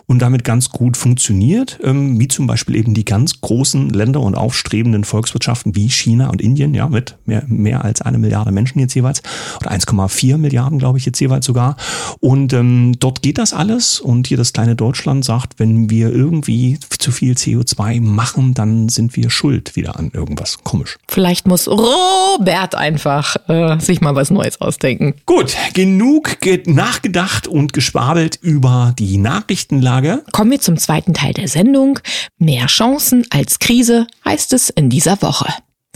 und 0.06 0.20
damit 0.20 0.42
ganz 0.42 0.70
gut 0.70 0.96
funktioniert, 0.96 1.78
ähm, 1.84 2.18
wie 2.18 2.26
zum 2.26 2.48
Beispiel 2.48 2.74
eben 2.74 2.94
die 2.94 3.04
ganz 3.04 3.40
großen 3.40 3.90
Länder 3.90 4.20
und 4.20 4.34
aufstrebenden 4.34 5.04
Volkswirtschaften 5.04 5.76
wie 5.76 5.88
China 5.88 6.30
und 6.30 6.42
Indien, 6.42 6.74
ja, 6.74 6.88
mit 6.88 7.16
mehr, 7.26 7.44
mehr 7.46 7.84
als 7.84 8.02
eine 8.02 8.18
Milliarde 8.18 8.50
Menschen 8.50 8.80
jetzt 8.80 8.94
jeweils 8.94 9.22
oder 9.60 9.70
1,4 9.70 10.36
Milliarden, 10.36 10.80
glaube 10.80 10.98
ich, 10.98 11.06
jetzt 11.06 11.20
jeweils 11.20 11.46
sogar. 11.46 11.76
Und 12.18 12.52
ähm, 12.52 12.96
dort 12.98 13.22
geht 13.22 13.38
das 13.38 13.52
alles 13.52 14.00
und 14.00 14.26
hier 14.26 14.36
das 14.36 14.52
kleine 14.52 14.63
kleine 14.64 14.76
Deutschland 14.76 15.26
sagt, 15.26 15.58
wenn 15.58 15.90
wir 15.90 16.10
irgendwie 16.10 16.78
zu 16.98 17.12
viel 17.12 17.34
CO2 17.34 18.00
machen, 18.00 18.54
dann 18.54 18.88
sind 18.88 19.14
wir 19.14 19.28
schuld 19.28 19.76
wieder 19.76 19.98
an 19.98 20.10
irgendwas. 20.14 20.64
Komisch. 20.64 20.96
Vielleicht 21.06 21.46
muss 21.46 21.68
Robert 21.68 22.74
einfach 22.74 23.36
äh, 23.48 23.78
sich 23.78 24.00
mal 24.00 24.14
was 24.14 24.30
Neues 24.30 24.62
ausdenken. 24.62 25.14
Gut, 25.26 25.54
genug 25.74 26.38
nachgedacht 26.66 27.46
und 27.46 27.74
geschwabelt 27.74 28.38
über 28.40 28.94
die 28.98 29.18
Nachrichtenlage. 29.18 30.22
Kommen 30.32 30.50
wir 30.50 30.60
zum 30.60 30.78
zweiten 30.78 31.12
Teil 31.12 31.34
der 31.34 31.48
Sendung. 31.48 31.98
Mehr 32.38 32.66
Chancen 32.66 33.26
als 33.28 33.58
Krise 33.58 34.06
heißt 34.24 34.54
es 34.54 34.70
in 34.70 34.88
dieser 34.88 35.20
Woche. 35.20 35.46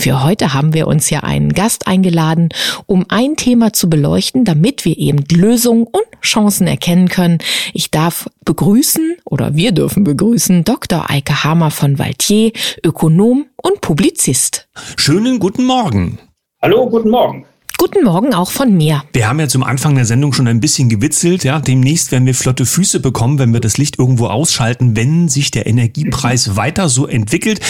Für 0.00 0.22
heute 0.22 0.54
haben 0.54 0.74
wir 0.74 0.86
uns 0.86 1.10
ja 1.10 1.20
einen 1.24 1.52
Gast 1.52 1.88
eingeladen, 1.88 2.50
um 2.86 3.06
ein 3.08 3.34
Thema 3.34 3.72
zu 3.72 3.90
beleuchten, 3.90 4.44
damit 4.44 4.84
wir 4.84 4.96
eben 4.96 5.24
Lösungen 5.32 5.88
und 5.88 6.06
Chancen 6.22 6.68
erkennen 6.68 7.08
können. 7.08 7.38
Ich 7.74 7.90
darf 7.90 8.30
begrüßen 8.44 9.16
oder 9.24 9.56
wir 9.56 9.72
dürfen 9.72 10.04
begrüßen 10.04 10.62
Dr. 10.62 11.10
Eike 11.10 11.42
Hamer 11.42 11.72
von 11.72 11.98
Valtier, 11.98 12.52
Ökonom 12.84 13.46
und 13.56 13.80
Publizist. 13.80 14.68
Schönen 14.96 15.40
guten 15.40 15.64
Morgen. 15.64 16.18
Hallo, 16.62 16.88
guten 16.88 17.10
Morgen. 17.10 17.44
Guten 17.76 18.04
Morgen 18.04 18.34
auch 18.34 18.50
von 18.50 18.76
mir. 18.76 19.04
Wir 19.12 19.28
haben 19.28 19.38
ja 19.38 19.46
zum 19.46 19.62
Anfang 19.62 19.94
der 19.94 20.04
Sendung 20.04 20.32
schon 20.32 20.48
ein 20.48 20.58
bisschen 20.58 20.88
gewitzelt. 20.88 21.44
Ja, 21.44 21.60
demnächst 21.60 22.10
werden 22.10 22.26
wir 22.26 22.34
flotte 22.34 22.66
Füße 22.66 22.98
bekommen, 22.98 23.38
wenn 23.38 23.52
wir 23.52 23.60
das 23.60 23.78
Licht 23.78 24.00
irgendwo 24.00 24.26
ausschalten, 24.26 24.96
wenn 24.96 25.28
sich 25.28 25.52
der 25.52 25.66
Energiepreis 25.66 26.56
weiter 26.56 26.88
so 26.88 27.06
entwickelt. 27.06 27.60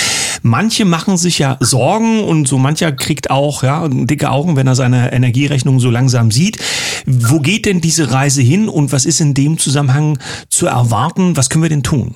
Manche 0.42 0.84
machen 0.84 1.16
sich 1.16 1.38
ja 1.38 1.56
Sorgen 1.60 2.24
und 2.24 2.46
so 2.46 2.58
mancher 2.58 2.92
kriegt 2.92 3.30
auch 3.30 3.62
ja 3.62 3.88
dicke 3.88 4.30
Augen, 4.30 4.56
wenn 4.56 4.66
er 4.66 4.74
seine 4.74 5.12
Energierechnung 5.12 5.80
so 5.80 5.90
langsam 5.90 6.30
sieht. 6.30 6.58
Wo 7.06 7.40
geht 7.40 7.66
denn 7.66 7.80
diese 7.80 8.12
Reise 8.12 8.42
hin 8.42 8.68
und 8.68 8.92
was 8.92 9.04
ist 9.04 9.20
in 9.20 9.34
dem 9.34 9.58
Zusammenhang 9.58 10.18
zu 10.48 10.66
erwarten? 10.66 11.36
Was 11.36 11.50
können 11.50 11.62
wir 11.62 11.70
denn 11.70 11.82
tun? 11.82 12.14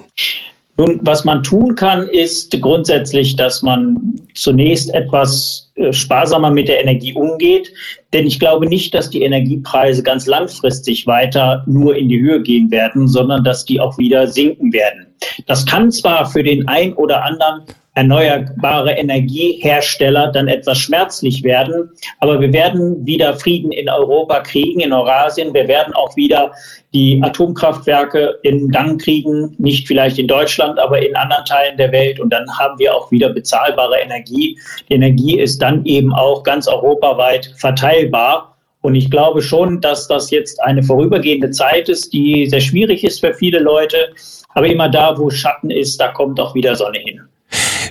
Nun, 0.79 1.01
was 1.03 1.25
man 1.25 1.43
tun 1.43 1.75
kann, 1.75 2.09
ist 2.09 2.51
grundsätzlich, 2.61 3.37
dass 3.37 3.63
man 3.63 4.19
zunächst 4.35 4.93
etwas 4.95 5.71
sparsamer 5.91 6.51
mit 6.51 6.69
der 6.69 6.83
Energie 6.83 7.15
umgeht. 7.15 7.73
Denn 8.13 8.27
ich 8.27 8.39
glaube 8.39 8.67
nicht, 8.67 8.95
dass 8.95 9.11
die 9.11 9.23
Energiepreise 9.23 10.03
ganz 10.03 10.27
langfristig 10.27 11.07
weiter 11.07 11.65
nur 11.67 11.97
in 11.97 12.09
die 12.09 12.21
Höhe 12.21 12.43
gehen 12.43 12.71
werden, 12.71 13.09
sondern 13.09 13.45
dass 13.45 13.65
die 13.65 13.81
auch 13.81 13.97
wieder 13.99 14.27
sinken 14.27 14.73
werden. 14.73 15.07
Das 15.47 15.65
kann 15.65 15.91
zwar 15.91 16.31
für 16.31 16.43
den 16.43 16.67
ein 16.69 16.93
oder 16.95 17.25
anderen 17.25 17.63
erneuerbare 17.95 18.93
Energiehersteller 18.93 20.33
dann 20.33 20.49
etwas 20.49 20.79
schmerzlich 20.79 21.43
werden. 21.43 21.91
Aber 22.21 22.41
wir 22.41 22.53
werden 22.53 23.05
wieder 23.05 23.35
Frieden 23.35 23.71
in 23.71 23.89
Europa 23.89 24.41
kriegen, 24.41 24.81
in 24.81 24.93
Eurasien. 24.93 25.53
Wir 25.53 25.69
werden 25.69 25.93
auch 25.93 26.17
wieder 26.17 26.53
die 26.95 27.21
Atomkraftwerke 27.23 28.39
in 28.43 28.69
Gang 28.71 29.01
kriegen, 29.01 29.55
nicht 29.59 29.87
vielleicht 29.87 30.19
in 30.19 30.27
Deutschland, 30.27 30.79
aber 30.79 31.05
in 31.07 31.15
anderen 31.17 31.45
Teilen 31.45 31.77
der 31.77 31.93
Welt. 31.93 32.19
Und 32.19 32.31
dann 32.31 32.47
haben 32.59 32.79
wir 32.79 32.95
auch 32.95 33.11
wieder 33.11 33.29
bezahlbare 33.29 33.99
Energie. 33.99 34.59
Die 34.89 34.95
Energie 34.95 35.39
ist 35.39 35.61
dann 35.63 35.85
eben 35.85 36.13
auch 36.13 36.43
ganz 36.43 36.67
europaweit 36.67 37.55
verteilbar. 37.57 38.57
Und 38.81 38.97
ich 38.97 39.11
glaube 39.11 39.43
schon, 39.43 39.81
dass 39.81 40.09
das 40.09 40.31
jetzt 40.31 40.61
eine 40.63 40.83
vorübergehende 40.83 41.51
Zeit 41.51 41.89
ist, 41.89 42.13
die 42.13 42.47
sehr 42.49 42.61
schwierig 42.61 43.05
ist 43.05 43.21
für 43.21 43.33
viele 43.33 43.61
Leute. 43.61 44.13
Aber 44.55 44.67
immer 44.67 44.89
da, 44.89 45.17
wo 45.17 45.31
Schatten 45.31 45.71
ist, 45.71 46.01
da 46.01 46.09
kommt 46.09 46.41
auch 46.41 46.55
wieder 46.55 46.75
Sonne 46.75 46.99
hin. 46.99 47.21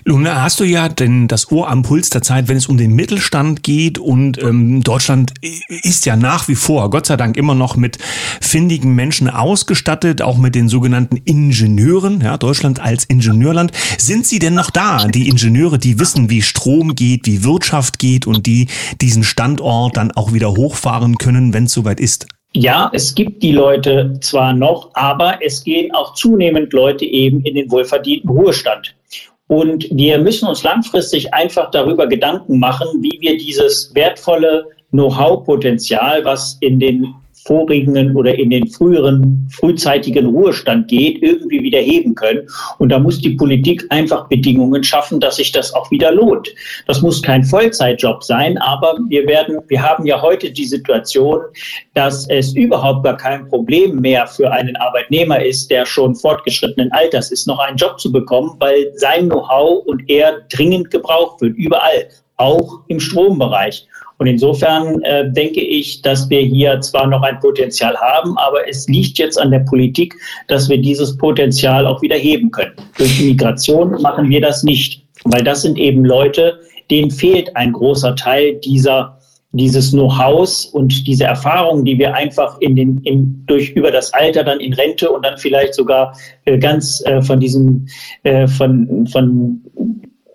Nun 0.03 0.27
hast 0.27 0.59
du 0.59 0.63
ja 0.63 0.89
denn 0.89 1.27
das 1.27 1.51
Ohr 1.51 1.69
am 1.69 1.83
Puls 1.83 2.09
der 2.09 2.21
Zeit, 2.21 2.47
wenn 2.47 2.57
es 2.57 2.65
um 2.65 2.77
den 2.77 2.93
Mittelstand 2.93 3.61
geht 3.61 3.99
und 3.99 4.41
ähm, 4.41 4.81
Deutschland 4.83 5.33
ist 5.41 6.05
ja 6.05 6.15
nach 6.15 6.47
wie 6.47 6.55
vor, 6.55 6.89
Gott 6.89 7.05
sei 7.05 7.17
Dank, 7.17 7.37
immer 7.37 7.53
noch 7.53 7.75
mit 7.75 7.99
findigen 8.41 8.95
Menschen 8.95 9.29
ausgestattet, 9.29 10.21
auch 10.21 10.37
mit 10.37 10.55
den 10.55 10.69
sogenannten 10.69 11.17
Ingenieuren, 11.17 12.21
ja, 12.21 12.37
Deutschland 12.37 12.79
als 12.79 13.05
Ingenieurland. 13.05 13.71
Sind 13.99 14.25
sie 14.25 14.39
denn 14.39 14.55
noch 14.55 14.71
da, 14.71 15.07
die 15.07 15.29
Ingenieure, 15.29 15.77
die 15.77 15.99
wissen, 15.99 16.29
wie 16.29 16.41
Strom 16.41 16.95
geht, 16.95 17.27
wie 17.27 17.43
Wirtschaft 17.43 17.99
geht 17.99 18.25
und 18.25 18.47
die 18.47 18.67
diesen 19.01 19.23
Standort 19.23 19.97
dann 19.97 20.11
auch 20.11 20.33
wieder 20.33 20.51
hochfahren 20.51 21.17
können, 21.17 21.53
wenn 21.53 21.65
es 21.65 21.73
soweit 21.73 21.99
ist? 21.99 22.27
Ja, 22.53 22.89
es 22.93 23.15
gibt 23.15 23.43
die 23.43 23.53
Leute 23.53 24.17
zwar 24.19 24.53
noch, 24.53 24.89
aber 24.93 25.39
es 25.41 25.63
gehen 25.63 25.93
auch 25.93 26.15
zunehmend 26.15 26.73
Leute 26.73 27.05
eben 27.05 27.43
in 27.43 27.55
den 27.55 27.71
wohlverdienten 27.71 28.29
Ruhestand. 28.29 28.93
Und 29.51 29.85
wir 29.91 30.17
müssen 30.17 30.47
uns 30.47 30.63
langfristig 30.63 31.33
einfach 31.33 31.71
darüber 31.71 32.07
Gedanken 32.07 32.57
machen, 32.57 32.87
wie 33.01 33.17
wir 33.19 33.37
dieses 33.37 33.93
wertvolle 33.93 34.65
Know-how-Potenzial, 34.91 36.23
was 36.23 36.55
in 36.61 36.79
den 36.79 37.13
vorigen 37.45 38.15
oder 38.15 38.37
in 38.37 38.49
den 38.49 38.67
früheren, 38.67 39.47
frühzeitigen 39.51 40.27
Ruhestand 40.27 40.87
geht, 40.87 41.21
irgendwie 41.21 41.63
wieder 41.63 41.79
heben 41.79 42.15
können. 42.15 42.47
Und 42.77 42.89
da 42.89 42.99
muss 42.99 43.19
die 43.19 43.31
Politik 43.31 43.85
einfach 43.89 44.27
Bedingungen 44.27 44.83
schaffen, 44.83 45.19
dass 45.19 45.37
sich 45.37 45.51
das 45.51 45.73
auch 45.73 45.89
wieder 45.91 46.11
lohnt. 46.11 46.49
Das 46.87 47.01
muss 47.01 47.21
kein 47.21 47.43
Vollzeitjob 47.43 48.23
sein, 48.23 48.57
aber 48.59 48.97
wir 49.09 49.27
werden, 49.27 49.59
wir 49.67 49.81
haben 49.81 50.05
ja 50.05 50.21
heute 50.21 50.51
die 50.51 50.65
Situation, 50.65 51.41
dass 51.93 52.27
es 52.29 52.53
überhaupt 52.53 53.03
gar 53.03 53.17
kein 53.17 53.47
Problem 53.47 53.99
mehr 53.99 54.27
für 54.27 54.51
einen 54.51 54.75
Arbeitnehmer 54.77 55.43
ist, 55.43 55.69
der 55.71 55.85
schon 55.85 56.15
fortgeschrittenen 56.15 56.91
Alters 56.91 57.31
ist, 57.31 57.47
noch 57.47 57.59
einen 57.59 57.77
Job 57.77 57.99
zu 57.99 58.11
bekommen, 58.11 58.55
weil 58.59 58.91
sein 58.95 59.29
Know-how 59.29 59.85
und 59.85 60.09
er 60.09 60.41
dringend 60.51 60.91
gebraucht 60.91 61.41
wird, 61.41 61.55
überall, 61.57 62.07
auch 62.37 62.79
im 62.87 62.99
Strombereich. 62.99 63.87
Und 64.21 64.27
insofern 64.27 65.01
äh, 65.01 65.31
denke 65.31 65.61
ich, 65.61 66.03
dass 66.03 66.29
wir 66.29 66.41
hier 66.41 66.79
zwar 66.81 67.07
noch 67.07 67.23
ein 67.23 67.39
Potenzial 67.39 67.97
haben, 67.97 68.37
aber 68.37 68.69
es 68.69 68.87
liegt 68.87 69.17
jetzt 69.17 69.35
an 69.41 69.49
der 69.49 69.61
Politik, 69.61 70.13
dass 70.47 70.69
wir 70.69 70.77
dieses 70.77 71.17
Potenzial 71.17 71.87
auch 71.87 72.03
wieder 72.03 72.17
heben 72.17 72.51
können. 72.51 72.75
Durch 72.99 73.19
Migration 73.19 73.99
machen 73.99 74.29
wir 74.29 74.39
das 74.39 74.61
nicht, 74.61 75.03
weil 75.23 75.43
das 75.43 75.63
sind 75.63 75.79
eben 75.79 76.05
Leute, 76.05 76.59
denen 76.91 77.09
fehlt 77.09 77.55
ein 77.55 77.73
großer 77.73 78.15
Teil 78.15 78.59
dieser 78.63 79.17
dieses 79.53 79.91
Know-hows 79.91 80.67
und 80.67 81.07
diese 81.07 81.25
Erfahrungen, 81.25 81.83
die 81.83 81.97
wir 81.97 82.13
einfach 82.13 82.57
in 82.61 82.75
den, 82.75 82.99
in, 82.99 83.43
durch 83.47 83.71
über 83.71 83.91
das 83.91 84.13
Alter 84.13 84.43
dann 84.45 84.61
in 84.61 84.71
Rente 84.71 85.09
und 85.09 85.25
dann 85.25 85.37
vielleicht 85.37 85.73
sogar 85.73 86.15
äh, 86.45 86.57
ganz 86.59 87.03
äh, 87.05 87.21
von 87.23 87.39
diesem 87.39 87.87
äh, 88.23 88.47
von 88.47 89.07
von 89.11 89.61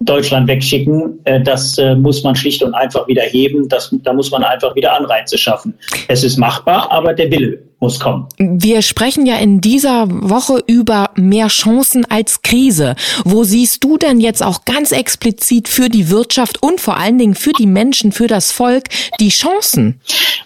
Deutschland 0.07 0.49
wegschicken, 0.49 1.19
äh, 1.25 1.41
das 1.41 1.77
äh, 1.79 1.95
muss 1.95 2.23
man 2.23 2.35
schlicht 2.35 2.63
und 2.63 2.75
einfach 2.75 3.07
wieder 3.09 3.23
heben. 3.23 3.69
Das, 3.69 3.95
da 4.03 4.13
muss 4.13 4.31
man 4.31 4.43
einfach 4.43 4.75
wieder 4.75 4.95
Anreize 4.95 5.37
schaffen. 5.37 5.75
Es 6.09 6.25
ist 6.25 6.37
machbar, 6.37 6.91
aber 6.91 7.13
der 7.13 7.31
Wille 7.31 7.59
muss 7.81 8.01
kommen. 8.01 8.27
Wir 8.39 8.81
sprechen 8.81 9.27
ja 9.27 9.37
in 9.37 9.61
dieser 9.61 10.07
Woche 10.09 10.63
über 10.67 11.11
mehr 11.17 11.49
Chancen 11.49 12.07
als 12.07 12.41
Krise. 12.43 12.95
Wo 13.25 13.45
siehst 13.45 13.85
du 13.85 13.99
denn 13.99 14.21
jetzt 14.21 14.43
auch 14.43 14.65
ganz 14.65 14.93
explizit 14.93 15.69
für 15.69 15.89
die 15.89 16.09
Wirtschaft 16.09 16.63
und 16.63 16.81
vor 16.81 16.97
allen 16.97 17.19
Dingen 17.19 17.35
für 17.35 17.53
die 17.53 17.67
Menschen, 17.67 18.13
für 18.13 18.29
das 18.29 18.51
Volk 18.53 18.85
die 19.21 19.29
Chancen? 19.29 20.01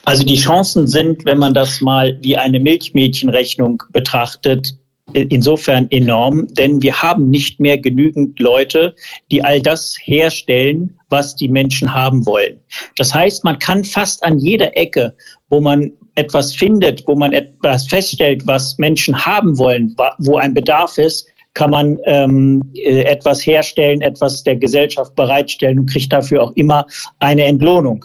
Also 0.05 0.25
die 0.25 0.39
Chancen 0.39 0.87
sind, 0.87 1.25
wenn 1.25 1.39
man 1.39 1.55
das 1.55 1.81
mal 1.81 2.19
wie 2.21 2.37
eine 2.37 2.59
Milchmädchenrechnung 2.59 3.83
betrachtet, 3.93 4.75
insofern 5.15 5.87
enorm, 5.91 6.47
denn 6.55 6.83
wir 6.83 7.03
haben 7.03 7.31
nicht 7.31 7.61
mehr 7.61 7.79
genügend 7.79 8.39
Leute, 8.39 8.95
die 9.31 9.43
all 9.43 9.61
das 9.61 9.97
herstellen, 10.03 10.99
was 11.09 11.37
die 11.37 11.49
Menschen 11.49 11.93
haben 11.93 12.25
wollen. 12.27 12.59
Das 12.97 13.15
heißt, 13.15 13.45
man 13.45 13.59
kann 13.59 13.85
fast 13.85 14.23
an 14.25 14.39
jeder 14.39 14.77
Ecke, 14.77 15.15
wo 15.49 15.61
man 15.61 15.93
etwas 16.15 16.55
findet, 16.55 17.07
wo 17.07 17.15
man 17.15 17.33
etwas 17.33 17.87
feststellt, 17.87 18.47
was 18.47 18.79
Menschen 18.79 19.25
haben 19.25 19.59
wollen, 19.59 19.97
wo 20.19 20.37
ein 20.37 20.55
Bedarf 20.55 20.99
ist, 20.99 21.27
kann 21.55 21.71
man 21.71 21.99
ähm, 22.05 22.63
äh, 22.75 23.03
etwas 23.03 23.45
herstellen, 23.45 24.01
etwas 24.01 24.43
der 24.45 24.57
Gesellschaft 24.57 25.15
bereitstellen 25.17 25.81
und 25.81 25.91
kriegt 25.91 26.13
dafür 26.13 26.43
auch 26.45 26.53
immer 26.53 26.87
eine 27.19 27.45
Entlohnung. 27.45 28.05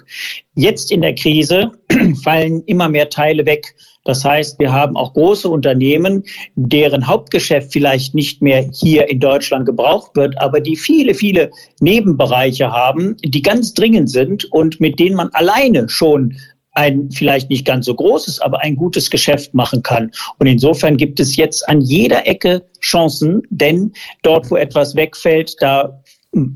Jetzt 0.55 0.91
in 0.91 1.01
der 1.01 1.15
Krise 1.15 1.71
fallen 2.23 2.63
immer 2.65 2.89
mehr 2.89 3.09
Teile 3.09 3.45
weg. 3.45 3.75
Das 4.05 4.23
heißt, 4.23 4.59
wir 4.59 4.71
haben 4.71 4.95
auch 4.95 5.13
große 5.13 5.49
Unternehmen, 5.49 6.23
deren 6.55 7.07
Hauptgeschäft 7.07 7.73
vielleicht 7.73 8.13
nicht 8.13 8.41
mehr 8.41 8.69
hier 8.71 9.09
in 9.09 9.19
Deutschland 9.19 9.65
gebraucht 9.65 10.11
wird, 10.15 10.39
aber 10.39 10.61
die 10.61 10.75
viele, 10.75 11.15
viele 11.15 11.49
Nebenbereiche 11.79 12.71
haben, 12.71 13.17
die 13.25 13.41
ganz 13.41 13.73
dringend 13.73 14.11
sind 14.11 14.45
und 14.51 14.79
mit 14.79 14.99
denen 14.99 15.15
man 15.15 15.29
alleine 15.33 15.89
schon 15.89 16.35
ein 16.75 17.09
vielleicht 17.09 17.49
nicht 17.49 17.65
ganz 17.65 17.85
so 17.85 17.95
großes, 17.95 18.39
aber 18.41 18.61
ein 18.61 18.75
gutes 18.75 19.09
Geschäft 19.09 19.53
machen 19.53 19.81
kann. 19.81 20.11
Und 20.37 20.47
insofern 20.47 20.97
gibt 20.97 21.19
es 21.19 21.35
jetzt 21.35 21.67
an 21.67 21.81
jeder 21.81 22.27
Ecke 22.27 22.63
Chancen, 22.81 23.41
denn 23.49 23.93
dort, 24.21 24.51
wo 24.51 24.57
etwas 24.57 24.95
wegfällt, 24.95 25.55
da 25.59 26.01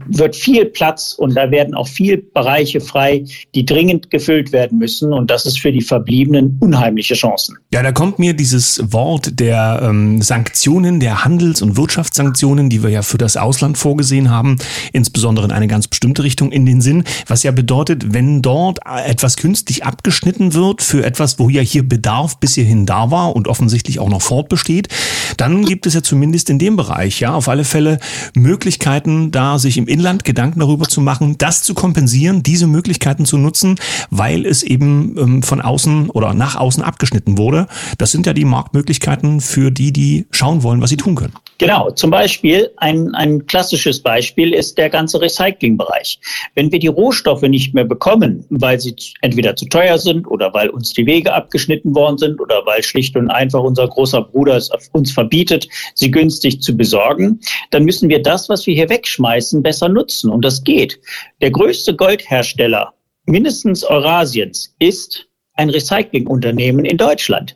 wird 0.08 0.36
viel 0.36 0.66
Platz 0.66 1.14
und 1.14 1.36
da 1.36 1.52
werden 1.52 1.74
auch 1.74 1.88
viel 1.88 2.18
Bereiche 2.18 2.82
frei, 2.82 3.24
die 3.56 3.66
dringend 3.66 4.10
gefüllt 4.10 4.52
werden 4.52 4.78
müssen. 4.78 5.14
Und 5.14 5.32
das 5.32 5.46
ist 5.46 5.60
für 5.60 5.72
die 5.72 5.82
Verbliebenen 5.82 6.58
unheimliche 6.60 7.14
Chancen. 7.14 7.58
Ja, 7.72 7.82
da 7.82 7.92
kommt 7.92 8.20
mir 8.20 8.34
dieses 8.34 8.82
Wort 8.92 9.40
der 9.40 9.82
ähm, 9.84 10.22
Sanktionen, 10.22 11.00
der 11.00 11.24
Handels- 11.24 11.62
und 11.62 11.78
Wirtschaftssanktionen, 11.78 12.70
die 12.70 12.84
wir 12.84 12.90
ja 12.90 13.04
für 13.04 13.18
das 13.18 13.38
Ausland 13.38 13.78
vorgesehen 13.78 14.30
haben, 14.30 14.58
insbesondere 14.92 15.46
in 15.46 15.52
eine 15.52 15.68
ganz 15.68 15.88
bestimmte 15.88 16.24
Richtung 16.24 16.52
in 16.52 16.66
den 16.66 16.82
Sinn, 16.82 17.06
was 17.28 17.44
ja 17.44 17.52
bedeutet, 17.52 18.14
wenn 18.14 18.42
dort 18.42 18.80
etwas 19.06 19.38
künstlich 19.38 19.86
abgeschnitten 19.86 20.54
wird 20.54 20.82
für 20.82 21.06
etwas, 21.06 21.40
wo 21.40 21.50
ja 21.50 21.62
hier 21.62 21.88
Bedarf 21.88 22.40
bis 22.40 22.56
hierhin 22.56 22.86
da 22.86 23.12
war 23.12 23.36
und 23.36 23.48
offensichtlich 23.48 24.00
auch 24.00 24.10
noch 24.10 24.22
fortbesteht, 24.22 24.90
dann 25.38 25.64
gibt 25.64 25.86
es 25.86 25.94
ja 25.94 26.04
zumindest 26.04 26.50
in 26.50 26.60
dem 26.60 26.76
Bereich 26.76 27.22
ja 27.22 27.34
auf 27.34 27.48
alle 27.48 27.64
Fälle 27.64 28.00
Möglichkeiten, 28.36 29.32
da 29.32 29.58
sich 29.58 29.69
sich 29.70 29.78
im 29.78 29.88
Inland 29.88 30.24
Gedanken 30.24 30.60
darüber 30.60 30.88
zu 30.88 31.00
machen, 31.00 31.38
das 31.38 31.62
zu 31.62 31.74
kompensieren, 31.74 32.44
diese 32.44 32.68
Möglichkeiten 32.68 33.26
zu 33.26 33.38
nutzen, 33.38 33.80
weil 34.10 34.46
es 34.46 34.64
eben 34.64 35.16
ähm, 35.18 35.44
von 35.44 35.62
außen 35.62 36.10
oder 36.10 36.34
nach 36.34 36.56
außen 36.56 36.84
abgeschnitten 36.84 37.38
wurde. 37.38 37.68
Das 37.98 38.12
sind 38.12 38.26
ja 38.26 38.34
die 38.34 38.46
Marktmöglichkeiten 38.46 39.42
für 39.42 39.72
die, 39.72 39.94
die 39.94 40.26
schauen 40.32 40.64
wollen, 40.64 40.82
was 40.82 40.90
sie 40.90 40.98
tun 40.98 41.16
können. 41.16 41.34
Genau, 41.60 41.92
zum 41.92 42.10
Beispiel 42.10 42.72
ein, 42.78 43.14
ein 43.16 43.46
klassisches 43.46 44.00
Beispiel 44.02 44.54
ist 44.54 44.78
der 44.78 44.90
ganze 44.90 45.22
Recyclingbereich. 45.22 46.18
Wenn 46.56 46.72
wir 46.72 46.80
die 46.80 46.88
Rohstoffe 46.88 47.42
nicht 47.42 47.74
mehr 47.74 47.84
bekommen, 47.84 48.46
weil 48.50 48.80
sie 48.80 48.96
entweder 49.22 49.58
zu 49.58 49.66
teuer 49.66 49.98
sind 49.98 50.26
oder 50.26 50.54
weil 50.54 50.70
uns 50.70 50.94
die 50.94 51.06
Wege 51.06 51.34
abgeschnitten 51.34 51.94
worden 51.94 52.18
sind 52.18 52.40
oder 52.40 52.66
weil 52.66 52.82
schlicht 52.82 53.18
und 53.18 53.30
einfach 53.30 53.62
unser 53.62 53.90
großer 53.90 54.22
Bruder 54.22 54.56
es 54.56 54.70
uns 54.94 55.12
verbietet, 55.12 55.68
sie 55.96 56.10
günstig 56.10 56.62
zu 56.62 56.78
besorgen, 56.78 57.42
dann 57.72 57.84
müssen 57.84 58.08
wir 58.08 58.22
das, 58.22 58.48
was 58.48 58.66
wir 58.66 58.74
hier 58.74 58.90
wegschmeißen, 58.90 59.59
besser 59.62 59.90
nutzen. 59.90 60.30
Und 60.30 60.44
das 60.44 60.64
geht. 60.64 61.00
Der 61.42 61.52
größte 61.52 61.96
Goldhersteller 61.96 62.94
mindestens 63.26 63.84
Eurasiens 63.84 64.74
ist 64.80 65.28
ein 65.54 65.70
Recyclingunternehmen 65.70 66.86
in 66.86 66.98
Deutschland. 66.98 67.56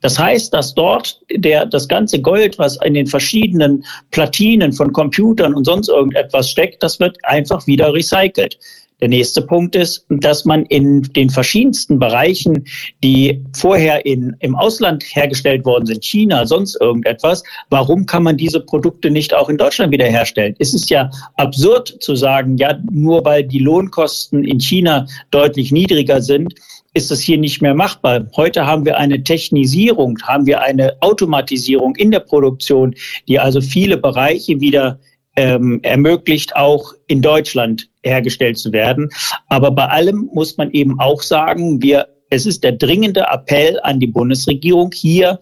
Das 0.00 0.18
heißt, 0.18 0.52
dass 0.52 0.74
dort 0.74 1.20
der, 1.30 1.66
das 1.66 1.88
ganze 1.88 2.20
Gold, 2.20 2.58
was 2.58 2.78
in 2.84 2.94
den 2.94 3.06
verschiedenen 3.06 3.84
Platinen 4.10 4.72
von 4.72 4.92
Computern 4.92 5.54
und 5.54 5.64
sonst 5.64 5.88
irgendetwas 5.88 6.50
steckt, 6.50 6.82
das 6.82 7.00
wird 7.00 7.16
einfach 7.24 7.66
wieder 7.66 7.92
recycelt. 7.92 8.58
Der 9.02 9.08
nächste 9.08 9.42
Punkt 9.42 9.74
ist, 9.74 10.06
dass 10.08 10.44
man 10.44 10.64
in 10.66 11.02
den 11.02 11.28
verschiedensten 11.28 11.98
Bereichen, 11.98 12.64
die 13.02 13.44
vorher 13.52 14.06
in, 14.06 14.36
im 14.38 14.54
Ausland 14.54 15.02
hergestellt 15.02 15.64
worden 15.64 15.86
sind, 15.86 16.04
China, 16.04 16.46
sonst 16.46 16.80
irgendetwas, 16.80 17.42
warum 17.68 18.06
kann 18.06 18.22
man 18.22 18.36
diese 18.36 18.60
Produkte 18.60 19.10
nicht 19.10 19.34
auch 19.34 19.48
in 19.48 19.58
Deutschland 19.58 19.90
wiederherstellen? 19.90 20.54
Es 20.60 20.72
ist 20.72 20.88
ja 20.88 21.10
absurd 21.34 21.96
zu 21.98 22.14
sagen, 22.14 22.56
ja, 22.58 22.78
nur 22.92 23.24
weil 23.24 23.42
die 23.42 23.58
Lohnkosten 23.58 24.44
in 24.44 24.60
China 24.60 25.08
deutlich 25.32 25.72
niedriger 25.72 26.22
sind, 26.22 26.54
ist 26.94 27.10
es 27.10 27.20
hier 27.20 27.38
nicht 27.38 27.60
mehr 27.60 27.74
machbar. 27.74 28.28
Heute 28.36 28.66
haben 28.66 28.84
wir 28.84 28.98
eine 28.98 29.24
Technisierung, 29.24 30.16
haben 30.22 30.46
wir 30.46 30.60
eine 30.60 30.94
Automatisierung 31.00 31.96
in 31.96 32.12
der 32.12 32.20
Produktion, 32.20 32.94
die 33.26 33.40
also 33.40 33.60
viele 33.60 33.96
Bereiche 33.96 34.60
wieder 34.60 35.00
ähm, 35.34 35.80
ermöglicht, 35.82 36.54
auch 36.54 36.92
in 37.08 37.20
Deutschland 37.20 37.88
hergestellt 38.04 38.58
zu 38.58 38.72
werden. 38.72 39.10
Aber 39.48 39.70
bei 39.70 39.86
allem 39.86 40.30
muss 40.32 40.56
man 40.56 40.70
eben 40.72 40.98
auch 41.00 41.22
sagen, 41.22 41.82
wir, 41.82 42.08
es 42.30 42.46
ist 42.46 42.64
der 42.64 42.72
dringende 42.72 43.26
Appell 43.30 43.78
an 43.82 44.00
die 44.00 44.06
Bundesregierung, 44.06 44.90
hier 44.92 45.38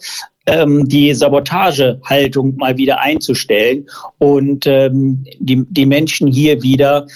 ähm, 0.47 0.89
die 0.89 1.15
Sabotagehaltung 1.15 2.57
mal 2.57 2.77
wieder 2.77 3.01
einzustellen 3.01 3.89
und 4.19 4.67
ähm, 4.67 5.25
die, 5.39 5.65
die 5.69 5.87
Menschen 5.87 6.29
hier 6.29 6.63
wieder 6.63 7.07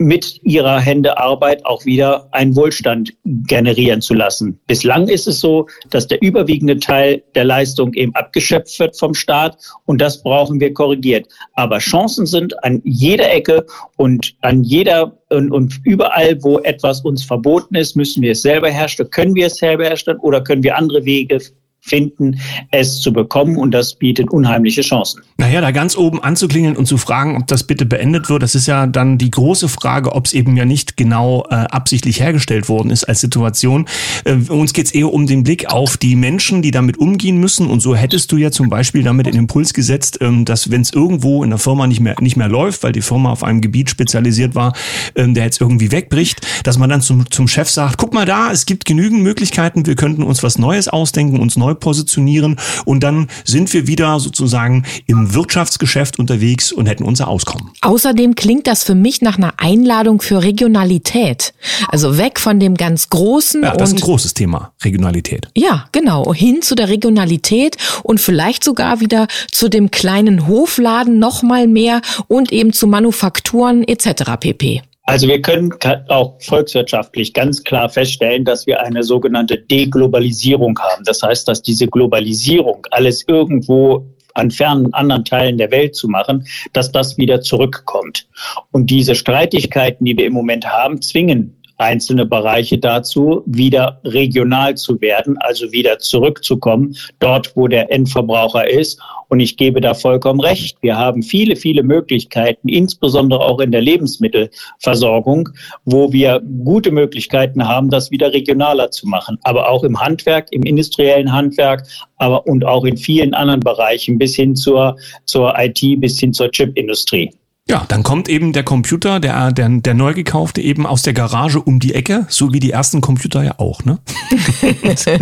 mit 0.00 0.40
ihrer 0.44 0.80
Hände 0.80 1.18
Arbeit 1.18 1.64
auch 1.66 1.84
wieder 1.84 2.26
einen 2.32 2.56
Wohlstand 2.56 3.12
generieren 3.24 4.00
zu 4.00 4.14
lassen. 4.14 4.58
Bislang 4.66 5.08
ist 5.08 5.28
es 5.28 5.40
so, 5.40 5.66
dass 5.90 6.06
der 6.06 6.22
überwiegende 6.22 6.78
Teil 6.78 7.22
der 7.34 7.44
Leistung 7.44 7.92
eben 7.92 8.14
abgeschöpft 8.14 8.80
wird 8.80 8.98
vom 8.98 9.12
Staat 9.12 9.58
und 9.84 10.00
das 10.00 10.22
brauchen 10.22 10.58
wir 10.58 10.72
korrigiert. 10.72 11.28
Aber 11.52 11.78
Chancen 11.78 12.24
sind 12.24 12.64
an 12.64 12.80
jeder 12.82 13.30
Ecke 13.30 13.66
und 13.98 14.34
an 14.40 14.64
jeder 14.64 15.18
und, 15.28 15.52
und 15.52 15.78
überall, 15.84 16.42
wo 16.42 16.58
etwas 16.60 17.02
uns 17.02 17.22
verboten 17.22 17.74
ist, 17.74 17.94
müssen 17.94 18.22
wir 18.22 18.32
es 18.32 18.40
selber 18.40 18.70
herstellen. 18.70 19.10
Können 19.10 19.34
wir 19.34 19.48
es 19.48 19.56
selber 19.56 19.84
herstellen 19.84 20.18
oder 20.20 20.42
können 20.42 20.62
wir 20.62 20.76
andere 20.76 21.04
Wege 21.04 21.40
finden, 21.80 22.38
es 22.70 23.00
zu 23.00 23.12
bekommen 23.12 23.56
und 23.56 23.72
das 23.72 23.94
bietet 23.94 24.30
unheimliche 24.30 24.82
Chancen. 24.82 25.22
Naja, 25.38 25.60
da 25.60 25.70
ganz 25.70 25.96
oben 25.96 26.22
anzuklingeln 26.22 26.76
und 26.76 26.86
zu 26.86 26.98
fragen, 26.98 27.36
ob 27.36 27.46
das 27.46 27.64
bitte 27.64 27.86
beendet 27.86 28.28
wird, 28.28 28.42
das 28.42 28.54
ist 28.54 28.66
ja 28.66 28.86
dann 28.86 29.18
die 29.18 29.30
große 29.30 29.68
Frage, 29.68 30.12
ob 30.14 30.26
es 30.26 30.32
eben 30.32 30.56
ja 30.56 30.64
nicht 30.64 30.96
genau 30.96 31.46
äh, 31.50 31.54
absichtlich 31.54 32.20
hergestellt 32.20 32.68
worden 32.68 32.90
ist 32.90 33.04
als 33.04 33.20
Situation. 33.20 33.86
Äh, 34.24 34.34
uns 34.50 34.72
geht 34.72 34.86
es 34.86 34.92
eher 34.92 35.12
um 35.12 35.26
den 35.26 35.42
Blick 35.42 35.70
auf 35.70 35.96
die 35.96 36.16
Menschen, 36.16 36.62
die 36.62 36.70
damit 36.70 36.98
umgehen 36.98 37.38
müssen 37.38 37.66
und 37.66 37.80
so 37.80 37.94
hättest 37.94 38.30
du 38.32 38.36
ja 38.36 38.50
zum 38.50 38.68
Beispiel 38.68 39.02
damit 39.02 39.26
den 39.26 39.34
Impuls 39.34 39.72
gesetzt, 39.72 40.18
ähm, 40.20 40.44
dass 40.44 40.70
wenn 40.70 40.82
es 40.82 40.92
irgendwo 40.92 41.42
in 41.42 41.50
der 41.50 41.58
Firma 41.58 41.86
nicht 41.86 42.00
mehr, 42.00 42.16
nicht 42.20 42.36
mehr 42.36 42.48
läuft, 42.48 42.82
weil 42.82 42.92
die 42.92 43.02
Firma 43.02 43.30
auf 43.30 43.42
einem 43.42 43.62
Gebiet 43.62 43.88
spezialisiert 43.88 44.54
war, 44.54 44.74
ähm, 45.14 45.34
der 45.34 45.44
jetzt 45.44 45.60
irgendwie 45.60 45.90
wegbricht, 45.90 46.46
dass 46.64 46.76
man 46.76 46.90
dann 46.90 47.00
zum, 47.00 47.30
zum 47.30 47.48
Chef 47.48 47.70
sagt, 47.70 47.96
guck 47.96 48.12
mal 48.12 48.26
da, 48.26 48.52
es 48.52 48.66
gibt 48.66 48.84
genügend 48.84 49.22
Möglichkeiten, 49.22 49.86
wir 49.86 49.96
könnten 49.96 50.22
uns 50.22 50.42
was 50.42 50.58
Neues 50.58 50.88
ausdenken, 50.88 51.40
uns 51.40 51.56
neu 51.56 51.69
positionieren 51.74 52.56
und 52.84 53.02
dann 53.02 53.28
sind 53.44 53.72
wir 53.72 53.86
wieder 53.86 54.20
sozusagen 54.20 54.84
im 55.06 55.34
Wirtschaftsgeschäft 55.34 56.18
unterwegs 56.18 56.72
und 56.72 56.86
hätten 56.86 57.04
unser 57.04 57.28
Auskommen. 57.28 57.70
Außerdem 57.80 58.34
klingt 58.34 58.66
das 58.66 58.84
für 58.84 58.94
mich 58.94 59.22
nach 59.22 59.38
einer 59.38 59.54
Einladung 59.58 60.20
für 60.20 60.42
Regionalität. 60.42 61.52
Also 61.88 62.18
weg 62.18 62.40
von 62.40 62.60
dem 62.60 62.74
ganz 62.74 63.10
großen. 63.10 63.62
Ja, 63.62 63.76
das 63.76 63.90
ist 63.90 63.98
ein 63.98 64.00
großes 64.00 64.34
Thema, 64.34 64.72
Regionalität. 64.82 65.48
Ja, 65.56 65.86
genau. 65.92 66.34
Hin 66.34 66.62
zu 66.62 66.74
der 66.74 66.88
Regionalität 66.88 67.76
und 68.02 68.20
vielleicht 68.20 68.64
sogar 68.64 69.00
wieder 69.00 69.26
zu 69.50 69.68
dem 69.68 69.90
kleinen 69.90 70.46
Hofladen 70.46 71.18
noch 71.18 71.42
mal 71.42 71.66
mehr 71.66 72.00
und 72.28 72.52
eben 72.52 72.72
zu 72.72 72.86
Manufakturen 72.86 73.84
etc. 73.86 74.22
pp. 74.38 74.82
Also 75.10 75.26
wir 75.26 75.42
können 75.42 75.74
auch 76.06 76.40
volkswirtschaftlich 76.40 77.34
ganz 77.34 77.64
klar 77.64 77.88
feststellen, 77.88 78.44
dass 78.44 78.68
wir 78.68 78.80
eine 78.80 79.02
sogenannte 79.02 79.58
Deglobalisierung 79.58 80.78
haben. 80.78 81.02
Das 81.04 81.20
heißt, 81.20 81.48
dass 81.48 81.62
diese 81.62 81.88
Globalisierung, 81.88 82.86
alles 82.92 83.24
irgendwo 83.26 84.06
an 84.34 84.52
fernen 84.52 84.94
anderen 84.94 85.24
Teilen 85.24 85.58
der 85.58 85.72
Welt 85.72 85.96
zu 85.96 86.06
machen, 86.06 86.46
dass 86.74 86.92
das 86.92 87.18
wieder 87.18 87.40
zurückkommt. 87.40 88.28
Und 88.70 88.88
diese 88.88 89.16
Streitigkeiten, 89.16 90.04
die 90.04 90.16
wir 90.16 90.26
im 90.26 90.32
Moment 90.32 90.64
haben, 90.64 91.02
zwingen 91.02 91.59
einzelne 91.80 92.26
Bereiche 92.26 92.78
dazu, 92.78 93.42
wieder 93.46 94.00
regional 94.04 94.76
zu 94.76 95.00
werden, 95.00 95.36
also 95.38 95.72
wieder 95.72 95.98
zurückzukommen, 95.98 96.94
dort, 97.18 97.56
wo 97.56 97.68
der 97.68 97.90
Endverbraucher 97.90 98.68
ist. 98.68 99.00
Und 99.28 99.40
ich 99.40 99.56
gebe 99.56 99.80
da 99.80 99.94
vollkommen 99.94 100.40
recht. 100.40 100.76
Wir 100.82 100.98
haben 100.98 101.22
viele, 101.22 101.56
viele 101.56 101.82
Möglichkeiten, 101.82 102.68
insbesondere 102.68 103.40
auch 103.40 103.60
in 103.60 103.70
der 103.70 103.80
Lebensmittelversorgung, 103.80 105.50
wo 105.84 106.12
wir 106.12 106.42
gute 106.64 106.90
Möglichkeiten 106.90 107.66
haben, 107.66 107.90
das 107.90 108.10
wieder 108.10 108.32
regionaler 108.32 108.90
zu 108.90 109.06
machen. 109.06 109.38
Aber 109.42 109.70
auch 109.70 109.84
im 109.84 110.00
Handwerk, 110.00 110.48
im 110.50 110.64
industriellen 110.64 111.32
Handwerk, 111.32 111.86
aber 112.16 112.46
und 112.46 112.64
auch 112.64 112.84
in 112.84 112.96
vielen 112.96 113.32
anderen 113.32 113.60
Bereichen 113.60 114.18
bis 114.18 114.34
hin 114.34 114.54
zur, 114.54 114.96
zur 115.24 115.54
IT, 115.56 115.80
bis 116.00 116.18
hin 116.18 116.32
zur 116.32 116.50
Chipindustrie. 116.50 117.30
Ja, 117.70 117.84
dann 117.88 118.02
kommt 118.02 118.28
eben 118.28 118.52
der 118.52 118.64
Computer, 118.64 119.20
der, 119.20 119.52
der, 119.52 119.68
der 119.68 119.94
neu 119.94 120.12
gekaufte, 120.12 120.60
eben 120.60 120.86
aus 120.86 121.02
der 121.02 121.12
Garage 121.12 121.60
um 121.60 121.78
die 121.78 121.94
Ecke, 121.94 122.26
so 122.28 122.52
wie 122.52 122.58
die 122.58 122.72
ersten 122.72 123.00
Computer 123.00 123.44
ja 123.44 123.54
auch, 123.58 123.84
ne? 123.84 123.98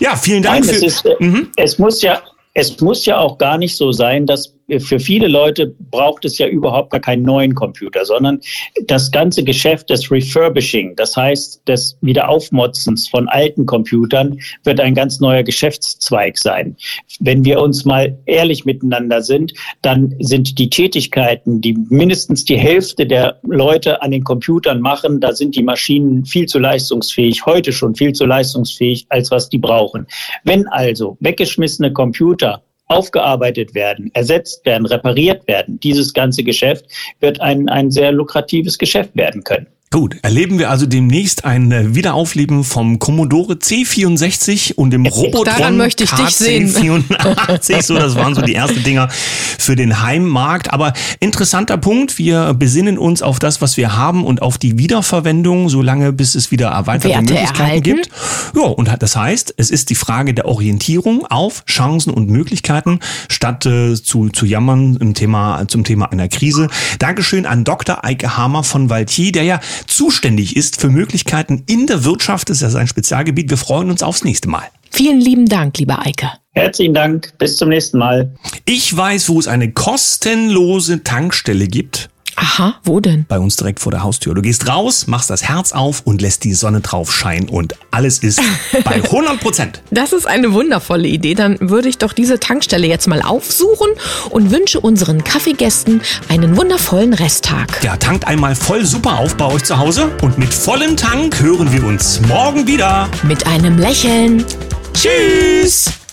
ja, 0.00 0.16
vielen 0.16 0.42
Dank. 0.42 0.64
Nein, 0.64 0.74
für, 0.74 0.86
es, 0.86 1.04
ist, 1.04 1.04
mhm. 1.20 1.48
es 1.56 1.78
muss 1.78 2.00
ja 2.00 2.22
es 2.56 2.80
muss 2.80 3.04
ja 3.04 3.18
auch 3.18 3.36
gar 3.36 3.58
nicht 3.58 3.76
so 3.76 3.92
sein, 3.92 4.24
dass 4.24 4.54
für 4.78 4.98
viele 4.98 5.28
Leute 5.28 5.74
braucht 5.90 6.24
es 6.24 6.38
ja 6.38 6.48
überhaupt 6.48 6.90
gar 6.90 7.00
keinen 7.00 7.22
neuen 7.22 7.54
Computer, 7.54 8.04
sondern 8.04 8.40
das 8.86 9.10
ganze 9.10 9.44
Geschäft 9.44 9.90
des 9.90 10.10
Refurbishing, 10.10 10.96
das 10.96 11.16
heißt 11.16 11.62
des 11.68 11.96
Wiederaufmotzens 12.00 13.08
von 13.08 13.28
alten 13.28 13.66
Computern, 13.66 14.40
wird 14.64 14.80
ein 14.80 14.94
ganz 14.94 15.20
neuer 15.20 15.44
Geschäftszweig 15.44 16.36
sein. 16.38 16.76
Wenn 17.20 17.44
wir 17.44 17.60
uns 17.60 17.84
mal 17.84 18.18
ehrlich 18.26 18.64
miteinander 18.64 19.22
sind, 19.22 19.54
dann 19.82 20.14
sind 20.18 20.58
die 20.58 20.68
Tätigkeiten, 20.68 21.60
die 21.60 21.74
mindestens 21.88 22.44
die 22.44 22.58
Hälfte 22.58 23.06
der 23.06 23.38
Leute 23.44 24.02
an 24.02 24.10
den 24.10 24.24
Computern 24.24 24.80
machen, 24.80 25.20
da 25.20 25.32
sind 25.32 25.54
die 25.54 25.62
Maschinen 25.62 26.24
viel 26.24 26.46
zu 26.46 26.58
leistungsfähig, 26.58 27.46
heute 27.46 27.72
schon 27.72 27.94
viel 27.94 28.12
zu 28.12 28.26
leistungsfähig, 28.26 29.06
als 29.10 29.30
was 29.30 29.48
die 29.48 29.58
brauchen. 29.58 30.06
Wenn 30.42 30.66
also 30.66 31.16
weggeschmissene 31.20 31.92
Computer 31.92 32.62
aufgearbeitet 32.86 33.74
werden, 33.74 34.10
ersetzt 34.14 34.64
werden, 34.64 34.86
repariert 34.86 35.46
werden. 35.48 35.80
Dieses 35.80 36.12
ganze 36.12 36.42
Geschäft 36.44 36.86
wird 37.20 37.40
ein, 37.40 37.68
ein 37.68 37.90
sehr 37.90 38.12
lukratives 38.12 38.78
Geschäft 38.78 39.16
werden 39.16 39.44
können. 39.44 39.66
Gut, 39.92 40.16
erleben 40.22 40.58
wir 40.58 40.68
also 40.68 40.84
demnächst 40.84 41.44
ein 41.44 41.94
Wiederaufleben 41.94 42.64
vom 42.64 42.98
Commodore 42.98 43.54
C64 43.54 44.74
und 44.74 44.90
dem 44.90 45.06
Robotron 45.06 45.76
möchte 45.76 46.02
ich 46.02 46.10
KC84. 46.10 47.82
so, 47.82 47.94
das 47.94 48.16
waren 48.16 48.34
so 48.34 48.42
die 48.42 48.56
ersten 48.56 48.82
Dinger 48.82 49.08
für 49.10 49.76
den 49.76 50.02
Heimmarkt. 50.02 50.72
Aber 50.72 50.92
interessanter 51.20 51.78
Punkt, 51.78 52.18
wir 52.18 52.52
besinnen 52.54 52.98
uns 52.98 53.22
auf 53.22 53.38
das, 53.38 53.62
was 53.62 53.76
wir 53.76 53.96
haben 53.96 54.24
und 54.24 54.42
auf 54.42 54.58
die 54.58 54.76
Wiederverwendung, 54.76 55.68
solange 55.68 56.12
bis 56.12 56.34
es 56.34 56.50
wieder 56.50 56.70
erweiterte 56.70 57.14
Werte 57.14 57.32
Möglichkeiten 57.32 57.60
erhalten. 57.60 57.82
gibt. 57.82 58.10
Ja, 58.56 58.62
und 58.62 58.90
das 58.98 59.14
heißt, 59.14 59.54
es 59.56 59.70
ist 59.70 59.90
die 59.90 59.94
Frage 59.94 60.34
der 60.34 60.46
Orientierung 60.46 61.24
auf 61.26 61.64
Chancen 61.66 62.12
und 62.12 62.28
Möglichkeiten, 62.28 62.98
statt 63.28 63.64
äh, 63.66 63.94
zu, 63.94 64.30
zu 64.30 64.46
jammern 64.46 64.96
im 65.00 65.14
Thema, 65.14 65.64
zum 65.68 65.84
Thema 65.84 66.10
einer 66.10 66.28
Krise. 66.28 66.68
Dankeschön 66.98 67.46
an 67.46 67.62
Dr. 67.62 68.04
Eike 68.04 68.36
Hamer 68.36 68.64
von 68.64 68.90
Valtier, 68.90 69.30
der 69.30 69.44
ja 69.44 69.60
zuständig 69.86 70.56
ist 70.56 70.80
für 70.80 70.88
Möglichkeiten 70.88 71.64
in 71.66 71.86
der 71.86 72.04
Wirtschaft. 72.04 72.50
Das 72.50 72.58
ist 72.58 72.62
ja 72.62 72.70
sein 72.70 72.88
Spezialgebiet. 72.88 73.50
Wir 73.50 73.56
freuen 73.56 73.90
uns 73.90 74.02
aufs 74.02 74.24
nächste 74.24 74.48
Mal. 74.48 74.64
Vielen 74.90 75.20
lieben 75.20 75.46
Dank, 75.46 75.78
lieber 75.78 76.04
Eike. 76.06 76.30
Herzlichen 76.52 76.94
Dank. 76.94 77.34
Bis 77.38 77.58
zum 77.58 77.68
nächsten 77.68 77.98
Mal. 77.98 78.34
Ich 78.64 78.96
weiß, 78.96 79.28
wo 79.28 79.38
es 79.38 79.46
eine 79.46 79.72
kostenlose 79.72 81.02
Tankstelle 81.02 81.66
gibt. 81.66 82.08
Aha, 82.36 82.74
wo 82.84 83.00
denn? 83.00 83.24
Bei 83.28 83.38
uns 83.38 83.56
direkt 83.56 83.80
vor 83.80 83.90
der 83.90 84.02
Haustür. 84.02 84.34
Du 84.34 84.42
gehst 84.42 84.68
raus, 84.68 85.06
machst 85.06 85.30
das 85.30 85.42
Herz 85.42 85.72
auf 85.72 86.02
und 86.04 86.20
lässt 86.20 86.44
die 86.44 86.52
Sonne 86.52 86.80
drauf 86.82 87.12
scheinen 87.12 87.48
und 87.48 87.74
alles 87.90 88.18
ist 88.18 88.40
bei 88.84 88.96
100 89.02 89.40
Prozent. 89.40 89.82
Das 89.90 90.12
ist 90.12 90.26
eine 90.26 90.52
wundervolle 90.52 91.08
Idee. 91.08 91.34
Dann 91.34 91.56
würde 91.60 91.88
ich 91.88 91.98
doch 91.98 92.12
diese 92.12 92.38
Tankstelle 92.38 92.86
jetzt 92.86 93.08
mal 93.08 93.22
aufsuchen 93.22 93.88
und 94.30 94.50
wünsche 94.50 94.80
unseren 94.80 95.24
Kaffeegästen 95.24 96.02
einen 96.28 96.56
wundervollen 96.56 97.14
Resttag. 97.14 97.82
Ja, 97.82 97.96
tankt 97.96 98.26
einmal 98.26 98.54
voll 98.54 98.84
super 98.84 99.18
auf 99.18 99.36
bei 99.36 99.46
euch 99.46 99.64
zu 99.64 99.78
Hause 99.78 100.10
und 100.22 100.38
mit 100.38 100.52
vollem 100.52 100.96
Tank 100.96 101.40
hören 101.40 101.72
wir 101.72 101.84
uns 101.84 102.20
morgen 102.28 102.66
wieder. 102.66 103.08
Mit 103.22 103.46
einem 103.46 103.78
Lächeln. 103.78 104.44
Tschüss! 104.92 106.05